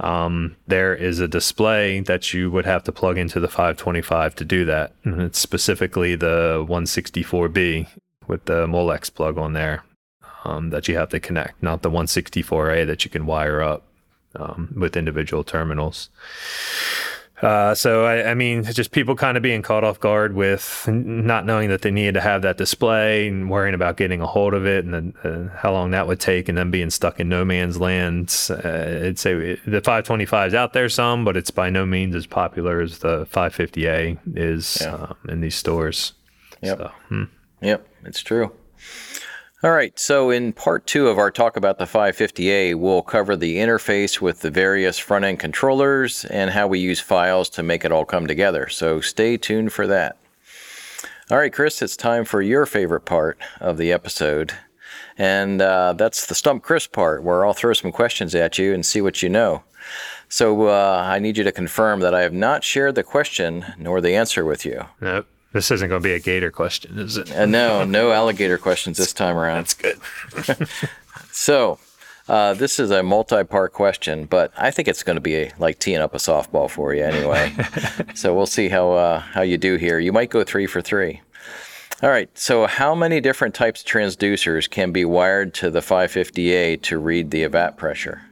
Um, 0.00 0.56
there 0.68 0.94
is 0.94 1.20
a 1.20 1.28
display 1.28 2.00
that 2.00 2.32
you 2.32 2.50
would 2.50 2.64
have 2.64 2.82
to 2.84 2.92
plug 2.92 3.18
into 3.18 3.40
the 3.40 3.46
525 3.46 4.34
to 4.36 4.44
do 4.46 4.64
that. 4.64 4.94
And 5.04 5.20
it's 5.20 5.38
specifically 5.38 6.16
the 6.16 6.64
164B 6.66 7.88
with 8.26 8.44
the 8.44 8.66
Molex 8.66 9.12
plug 9.12 9.38
on 9.38 9.52
there 9.52 9.84
um, 10.44 10.70
that 10.70 10.88
you 10.88 10.96
have 10.96 11.10
to 11.10 11.20
connect, 11.20 11.62
not 11.62 11.82
the 11.82 11.90
164A 11.90 12.86
that 12.86 13.04
you 13.04 13.10
can 13.10 13.26
wire 13.26 13.62
up 13.62 13.84
um, 14.34 14.72
with 14.76 14.96
individual 14.96 15.44
terminals. 15.44 16.08
Uh, 17.42 17.74
so 17.74 18.04
I, 18.04 18.30
I, 18.30 18.34
mean, 18.34 18.62
just 18.62 18.92
people 18.92 19.16
kind 19.16 19.36
of 19.36 19.42
being 19.42 19.62
caught 19.62 19.82
off 19.82 19.98
guard 19.98 20.32
with 20.32 20.86
not 20.86 21.44
knowing 21.44 21.70
that 21.70 21.82
they 21.82 21.90
needed 21.90 22.14
to 22.14 22.20
have 22.20 22.42
that 22.42 22.56
display 22.56 23.26
and 23.26 23.50
worrying 23.50 23.74
about 23.74 23.96
getting 23.96 24.20
a 24.20 24.28
hold 24.28 24.54
of 24.54 24.64
it 24.64 24.84
and 24.84 24.94
then, 24.94 25.14
uh, 25.24 25.56
how 25.56 25.72
long 25.72 25.90
that 25.90 26.06
would 26.06 26.20
take, 26.20 26.48
and 26.48 26.56
then 26.56 26.70
being 26.70 26.88
stuck 26.88 27.18
in 27.18 27.28
no 27.28 27.44
man's 27.44 27.80
land. 27.80 28.32
Uh, 28.48 29.06
I'd 29.06 29.18
say 29.18 29.56
the 29.66 29.80
525 29.80 30.48
is 30.48 30.54
out 30.54 30.72
there 30.72 30.88
some, 30.88 31.24
but 31.24 31.36
it's 31.36 31.50
by 31.50 31.68
no 31.68 31.84
means 31.84 32.14
as 32.14 32.26
popular 32.26 32.80
as 32.80 32.98
the 32.98 33.26
550A 33.26 34.18
is 34.36 34.78
yeah. 34.80 34.94
um, 34.94 35.16
in 35.28 35.40
these 35.40 35.56
stores. 35.56 36.12
Yep. 36.60 36.78
So, 36.78 36.92
hmm. 37.08 37.24
Yep, 37.62 37.86
it's 38.04 38.20
true. 38.20 38.52
All 39.64 39.70
right, 39.70 39.96
so 39.96 40.30
in 40.30 40.52
part 40.52 40.86
two 40.88 41.06
of 41.06 41.18
our 41.18 41.30
talk 41.30 41.56
about 41.56 41.78
the 41.78 41.84
550A, 41.84 42.74
we'll 42.74 43.02
cover 43.02 43.36
the 43.36 43.58
interface 43.58 44.20
with 44.20 44.40
the 44.40 44.50
various 44.50 44.98
front 44.98 45.24
end 45.24 45.38
controllers 45.38 46.24
and 46.24 46.50
how 46.50 46.66
we 46.66 46.80
use 46.80 46.98
files 46.98 47.48
to 47.50 47.62
make 47.62 47.84
it 47.84 47.92
all 47.92 48.04
come 48.04 48.26
together. 48.26 48.68
So 48.68 49.00
stay 49.00 49.36
tuned 49.36 49.72
for 49.72 49.86
that. 49.86 50.16
All 51.30 51.38
right, 51.38 51.52
Chris, 51.52 51.80
it's 51.80 51.96
time 51.96 52.24
for 52.24 52.42
your 52.42 52.66
favorite 52.66 53.04
part 53.04 53.38
of 53.60 53.78
the 53.78 53.92
episode. 53.92 54.52
And 55.16 55.62
uh, 55.62 55.92
that's 55.92 56.26
the 56.26 56.34
Stump 56.34 56.64
Chris 56.64 56.88
part, 56.88 57.22
where 57.22 57.46
I'll 57.46 57.52
throw 57.52 57.72
some 57.72 57.92
questions 57.92 58.34
at 58.34 58.58
you 58.58 58.74
and 58.74 58.84
see 58.84 59.00
what 59.00 59.22
you 59.22 59.28
know. 59.28 59.62
So 60.28 60.68
uh, 60.68 61.04
I 61.06 61.20
need 61.20 61.38
you 61.38 61.44
to 61.44 61.52
confirm 61.52 62.00
that 62.00 62.14
I 62.14 62.22
have 62.22 62.32
not 62.32 62.64
shared 62.64 62.96
the 62.96 63.04
question 63.04 63.64
nor 63.78 64.00
the 64.00 64.16
answer 64.16 64.44
with 64.44 64.66
you. 64.66 64.86
Nope. 65.00 65.28
This 65.52 65.70
isn't 65.70 65.88
going 65.88 66.00
to 66.00 66.06
be 66.06 66.14
a 66.14 66.20
gator 66.20 66.50
question, 66.50 66.98
is 66.98 67.16
it? 67.16 67.30
Uh, 67.30 67.46
no, 67.46 67.84
no 67.84 68.10
alligator 68.12 68.58
questions 68.58 68.96
this 68.96 69.12
time 69.12 69.36
around. 69.36 69.66
That's 69.66 69.74
good. 69.74 70.68
so, 71.30 71.78
uh, 72.28 72.54
this 72.54 72.78
is 72.78 72.90
a 72.90 73.02
multi-part 73.02 73.72
question, 73.72 74.24
but 74.24 74.52
I 74.56 74.70
think 74.70 74.88
it's 74.88 75.02
going 75.02 75.16
to 75.16 75.20
be 75.20 75.36
a, 75.36 75.52
like 75.58 75.78
teeing 75.78 76.00
up 76.00 76.14
a 76.14 76.18
softball 76.18 76.70
for 76.70 76.94
you 76.94 77.04
anyway. 77.04 77.54
so 78.14 78.34
we'll 78.34 78.46
see 78.46 78.68
how 78.68 78.92
uh, 78.92 79.20
how 79.20 79.42
you 79.42 79.58
do 79.58 79.76
here. 79.76 79.98
You 79.98 80.12
might 80.12 80.30
go 80.30 80.42
three 80.42 80.66
for 80.66 80.80
three. 80.80 81.20
All 82.02 82.10
right. 82.10 82.36
So, 82.36 82.66
how 82.66 82.94
many 82.94 83.20
different 83.20 83.54
types 83.54 83.82
of 83.82 83.86
transducers 83.86 84.68
can 84.68 84.90
be 84.90 85.04
wired 85.04 85.54
to 85.54 85.70
the 85.70 85.80
550A 85.80 86.82
to 86.82 86.98
read 86.98 87.30
the 87.30 87.42
evap 87.42 87.76
pressure? 87.76 88.22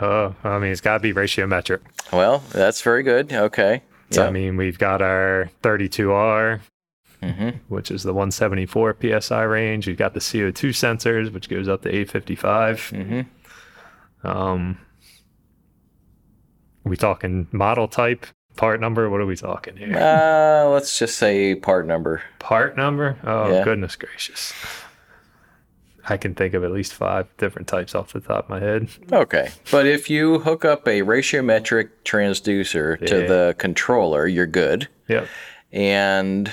Oh, 0.00 0.34
I 0.42 0.58
mean, 0.58 0.72
it's 0.72 0.80
got 0.80 0.94
to 0.94 1.00
be 1.00 1.12
ratiometric. 1.12 1.80
Well, 2.12 2.42
that's 2.50 2.80
very 2.80 3.02
good. 3.02 3.32
Okay. 3.32 3.82
So, 4.14 4.26
I 4.26 4.30
mean, 4.30 4.56
we've 4.56 4.78
got 4.78 5.02
our 5.02 5.50
32R, 5.62 6.60
mm-hmm. 7.22 7.48
which 7.68 7.90
is 7.90 8.02
the 8.02 8.12
174 8.12 8.96
psi 9.20 9.42
range. 9.42 9.86
We've 9.86 9.96
got 9.96 10.14
the 10.14 10.20
CO2 10.20 10.70
sensors, 10.70 11.32
which 11.32 11.48
goes 11.48 11.68
up 11.68 11.82
to 11.82 11.88
855. 11.88 12.76
Mm-hmm. 12.92 14.26
Um, 14.26 14.78
we 16.84 16.96
talking 16.96 17.48
model 17.52 17.88
type, 17.88 18.26
part 18.56 18.80
number? 18.80 19.08
What 19.08 19.20
are 19.20 19.26
we 19.26 19.36
talking 19.36 19.76
here? 19.76 19.96
Uh, 19.96 20.68
let's 20.68 20.98
just 20.98 21.16
say 21.16 21.54
part 21.54 21.86
number. 21.86 22.22
Part 22.38 22.76
number? 22.76 23.16
Oh, 23.24 23.50
yeah. 23.50 23.64
goodness 23.64 23.96
gracious. 23.96 24.52
I 26.08 26.16
can 26.16 26.34
think 26.34 26.54
of 26.54 26.64
at 26.64 26.72
least 26.72 26.94
five 26.94 27.28
different 27.36 27.68
types 27.68 27.94
off 27.94 28.12
the 28.12 28.20
top 28.20 28.44
of 28.44 28.50
my 28.50 28.60
head. 28.60 28.88
Okay. 29.12 29.50
But 29.70 29.86
if 29.86 30.10
you 30.10 30.40
hook 30.40 30.64
up 30.64 30.86
a 30.88 31.02
ratiometric 31.02 31.90
transducer 32.04 33.00
yeah. 33.00 33.06
to 33.06 33.16
the 33.28 33.54
controller, 33.58 34.26
you're 34.26 34.46
good. 34.46 34.88
Yep. 35.08 35.28
And 35.70 36.52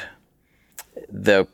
the 1.12 1.48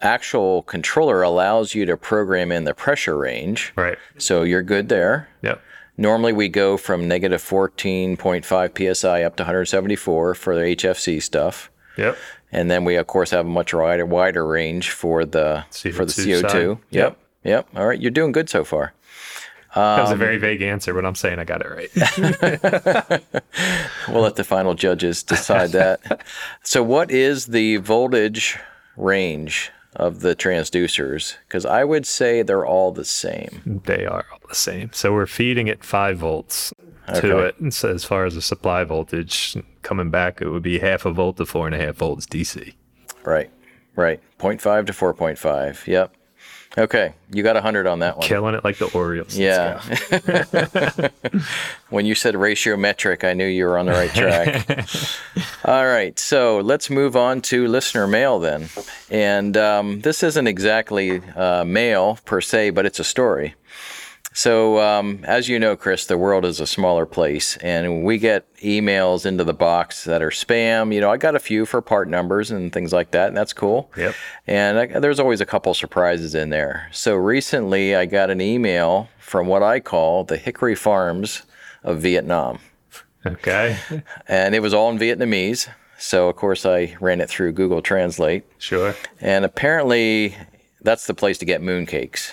actual 0.00 0.62
controller 0.62 1.22
allows 1.22 1.74
you 1.74 1.84
to 1.86 1.96
program 1.96 2.52
in 2.52 2.64
the 2.64 2.74
pressure 2.74 3.16
range. 3.16 3.72
Right. 3.76 3.98
So 4.18 4.42
you're 4.42 4.62
good 4.62 4.88
there. 4.88 5.28
Yep. 5.42 5.60
Normally 5.96 6.32
we 6.32 6.48
go 6.48 6.76
from 6.76 7.08
negative 7.08 7.42
14.5 7.42 8.96
psi 8.96 9.22
up 9.22 9.36
to 9.36 9.42
174 9.42 10.34
for 10.34 10.54
the 10.54 10.62
HFC 10.62 11.22
stuff. 11.22 11.70
Yep. 11.98 12.16
And 12.52 12.70
then 12.70 12.84
we 12.84 12.96
of 12.96 13.06
course 13.06 13.30
have 13.30 13.44
a 13.44 13.48
much 13.48 13.74
wider 13.74 14.06
wider 14.06 14.46
range 14.46 14.90
for 14.90 15.24
the 15.24 15.64
CO2 15.70 15.94
for 15.94 16.04
the 16.04 16.12
CO2. 16.12 16.40
Side. 16.40 16.54
Yep. 16.62 16.78
yep. 16.90 17.18
Yep. 17.44 17.68
All 17.74 17.86
right. 17.86 18.00
You're 18.00 18.10
doing 18.10 18.32
good 18.32 18.48
so 18.48 18.64
far. 18.64 18.92
Um, 19.74 19.82
that 19.82 20.02
was 20.02 20.10
a 20.10 20.16
very 20.16 20.36
vague 20.36 20.62
answer, 20.62 20.92
but 20.92 21.06
I'm 21.06 21.14
saying 21.14 21.38
I 21.38 21.44
got 21.44 21.62
it 21.64 21.70
right. 21.70 21.90
we'll 24.08 24.22
let 24.22 24.34
the 24.34 24.42
final 24.42 24.74
judges 24.74 25.22
decide 25.22 25.70
that. 25.70 26.24
so, 26.64 26.82
what 26.82 27.12
is 27.12 27.46
the 27.46 27.76
voltage 27.76 28.58
range 28.96 29.70
of 29.94 30.20
the 30.20 30.34
transducers? 30.34 31.36
Because 31.46 31.64
I 31.64 31.84
would 31.84 32.04
say 32.04 32.42
they're 32.42 32.66
all 32.66 32.90
the 32.90 33.04
same. 33.04 33.80
They 33.86 34.06
are 34.06 34.26
all 34.32 34.40
the 34.48 34.56
same. 34.56 34.90
So, 34.92 35.12
we're 35.12 35.26
feeding 35.26 35.68
it 35.68 35.84
five 35.84 36.18
volts 36.18 36.72
to 37.14 37.38
it. 37.38 37.60
And 37.60 37.72
so, 37.72 37.94
as 37.94 38.04
far 38.04 38.24
as 38.24 38.34
the 38.34 38.42
supply 38.42 38.82
voltage 38.82 39.56
coming 39.82 40.10
back, 40.10 40.42
it 40.42 40.48
would 40.48 40.64
be 40.64 40.80
half 40.80 41.06
a 41.06 41.12
volt 41.12 41.36
to 41.36 41.46
four 41.46 41.66
and 41.66 41.76
a 41.76 41.78
half 41.78 41.94
volts 41.94 42.26
DC. 42.26 42.74
Right. 43.24 43.50
Right. 43.94 44.20
0.5 44.38 44.86
to 44.86 44.92
4.5. 44.92 45.86
Yep. 45.86 46.14
Okay, 46.78 47.14
you 47.32 47.42
got 47.42 47.56
a 47.56 47.58
100 47.58 47.88
on 47.88 47.98
that 47.98 48.16
one. 48.16 48.26
Killing 48.26 48.54
it 48.54 48.62
like 48.62 48.78
the 48.78 48.86
Orioles. 48.86 49.36
Yeah. 49.36 49.82
when 51.90 52.06
you 52.06 52.14
said 52.14 52.36
ratio 52.36 52.76
metric, 52.76 53.24
I 53.24 53.32
knew 53.32 53.46
you 53.46 53.64
were 53.64 53.76
on 53.76 53.86
the 53.86 53.92
right 53.92 54.10
track. 54.10 54.86
All 55.64 55.84
right, 55.84 56.16
so 56.16 56.60
let's 56.60 56.88
move 56.88 57.16
on 57.16 57.40
to 57.42 57.66
listener 57.66 58.06
mail 58.06 58.38
then. 58.38 58.68
And 59.10 59.56
um, 59.56 60.00
this 60.02 60.22
isn't 60.22 60.46
exactly 60.46 61.20
uh, 61.34 61.64
mail 61.64 62.18
per 62.24 62.40
se, 62.40 62.70
but 62.70 62.86
it's 62.86 63.00
a 63.00 63.04
story. 63.04 63.56
So, 64.32 64.78
um, 64.78 65.24
as 65.24 65.48
you 65.48 65.58
know, 65.58 65.74
Chris, 65.76 66.06
the 66.06 66.16
world 66.16 66.44
is 66.44 66.60
a 66.60 66.66
smaller 66.66 67.04
place, 67.04 67.56
and 67.56 68.04
we 68.04 68.16
get 68.16 68.46
emails 68.58 69.26
into 69.26 69.42
the 69.42 69.54
box 69.54 70.04
that 70.04 70.22
are 70.22 70.30
spam. 70.30 70.94
You 70.94 71.00
know, 71.00 71.10
I 71.10 71.16
got 71.16 71.34
a 71.34 71.40
few 71.40 71.66
for 71.66 71.82
part 71.82 72.08
numbers 72.08 72.52
and 72.52 72.72
things 72.72 72.92
like 72.92 73.10
that, 73.10 73.28
and 73.28 73.36
that's 73.36 73.52
cool. 73.52 73.90
Yep. 73.96 74.14
And 74.46 74.78
I, 74.78 74.86
there's 75.00 75.18
always 75.18 75.40
a 75.40 75.46
couple 75.46 75.74
surprises 75.74 76.36
in 76.36 76.50
there. 76.50 76.88
So 76.92 77.16
recently, 77.16 77.96
I 77.96 78.06
got 78.06 78.30
an 78.30 78.40
email 78.40 79.08
from 79.18 79.48
what 79.48 79.64
I 79.64 79.80
call 79.80 80.22
the 80.22 80.36
Hickory 80.36 80.76
Farms 80.76 81.42
of 81.82 82.00
Vietnam. 82.00 82.60
Okay. 83.26 83.76
And 84.28 84.54
it 84.54 84.60
was 84.60 84.72
all 84.72 84.90
in 84.90 84.98
Vietnamese. 84.98 85.68
So, 85.98 86.28
of 86.28 86.36
course, 86.36 86.64
I 86.64 86.96
ran 87.00 87.20
it 87.20 87.28
through 87.28 87.52
Google 87.52 87.82
Translate. 87.82 88.44
Sure. 88.58 88.94
And 89.20 89.44
apparently, 89.44 90.36
that's 90.80 91.06
the 91.06 91.14
place 91.14 91.36
to 91.38 91.44
get 91.44 91.60
mooncakes. 91.60 92.32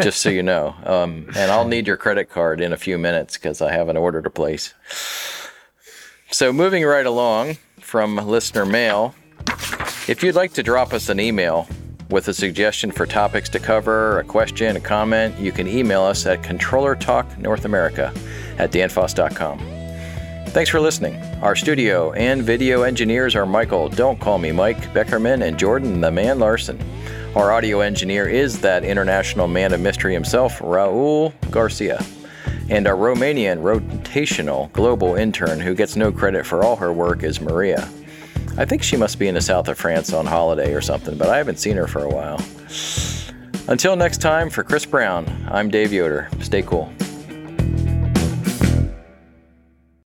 Just 0.00 0.20
so 0.20 0.28
you 0.28 0.42
know. 0.42 0.74
Um, 0.84 1.26
and 1.36 1.50
I'll 1.50 1.66
need 1.66 1.86
your 1.86 1.96
credit 1.96 2.30
card 2.30 2.60
in 2.60 2.72
a 2.72 2.76
few 2.76 2.98
minutes 2.98 3.36
because 3.36 3.62
I 3.62 3.72
have 3.72 3.88
an 3.88 3.96
order 3.96 4.22
to 4.22 4.30
place. 4.30 4.74
So, 6.30 6.52
moving 6.52 6.84
right 6.84 7.06
along 7.06 7.58
from 7.80 8.16
listener 8.16 8.66
mail, 8.66 9.14
if 10.08 10.22
you'd 10.22 10.34
like 10.34 10.52
to 10.54 10.62
drop 10.62 10.92
us 10.92 11.08
an 11.08 11.20
email 11.20 11.68
with 12.10 12.28
a 12.28 12.34
suggestion 12.34 12.90
for 12.90 13.06
topics 13.06 13.48
to 13.50 13.58
cover, 13.58 14.18
a 14.20 14.24
question, 14.24 14.76
a 14.76 14.80
comment, 14.80 15.38
you 15.38 15.52
can 15.52 15.66
email 15.66 16.02
us 16.02 16.26
at 16.26 16.42
controllertalknorthamerica 16.42 18.16
at 18.58 18.70
danfoss.com. 18.70 19.73
Thanks 20.54 20.70
for 20.70 20.78
listening. 20.78 21.16
Our 21.42 21.56
studio 21.56 22.12
and 22.12 22.40
video 22.40 22.82
engineers 22.82 23.34
are 23.34 23.44
Michael, 23.44 23.88
don't 23.88 24.20
call 24.20 24.38
me 24.38 24.52
Mike, 24.52 24.80
Beckerman, 24.94 25.42
and 25.42 25.58
Jordan, 25.58 26.00
the 26.00 26.12
man 26.12 26.38
Larson. 26.38 26.80
Our 27.34 27.50
audio 27.50 27.80
engineer 27.80 28.28
is 28.28 28.60
that 28.60 28.84
international 28.84 29.48
man 29.48 29.72
of 29.72 29.80
mystery 29.80 30.14
himself, 30.14 30.60
Raul 30.60 31.32
Garcia. 31.50 32.00
And 32.70 32.86
our 32.86 32.94
Romanian 32.94 33.62
rotational 33.64 34.70
global 34.72 35.16
intern 35.16 35.58
who 35.58 35.74
gets 35.74 35.96
no 35.96 36.12
credit 36.12 36.46
for 36.46 36.62
all 36.62 36.76
her 36.76 36.92
work 36.92 37.24
is 37.24 37.40
Maria. 37.40 37.90
I 38.56 38.64
think 38.64 38.84
she 38.84 38.96
must 38.96 39.18
be 39.18 39.26
in 39.26 39.34
the 39.34 39.40
south 39.40 39.66
of 39.66 39.76
France 39.76 40.12
on 40.12 40.24
holiday 40.24 40.72
or 40.72 40.80
something, 40.80 41.18
but 41.18 41.30
I 41.30 41.36
haven't 41.36 41.58
seen 41.58 41.76
her 41.76 41.88
for 41.88 42.04
a 42.04 42.08
while. 42.08 42.40
Until 43.66 43.96
next 43.96 44.20
time, 44.20 44.50
for 44.50 44.62
Chris 44.62 44.86
Brown, 44.86 45.26
I'm 45.50 45.68
Dave 45.68 45.92
Yoder. 45.92 46.28
Stay 46.42 46.62
cool. 46.62 46.92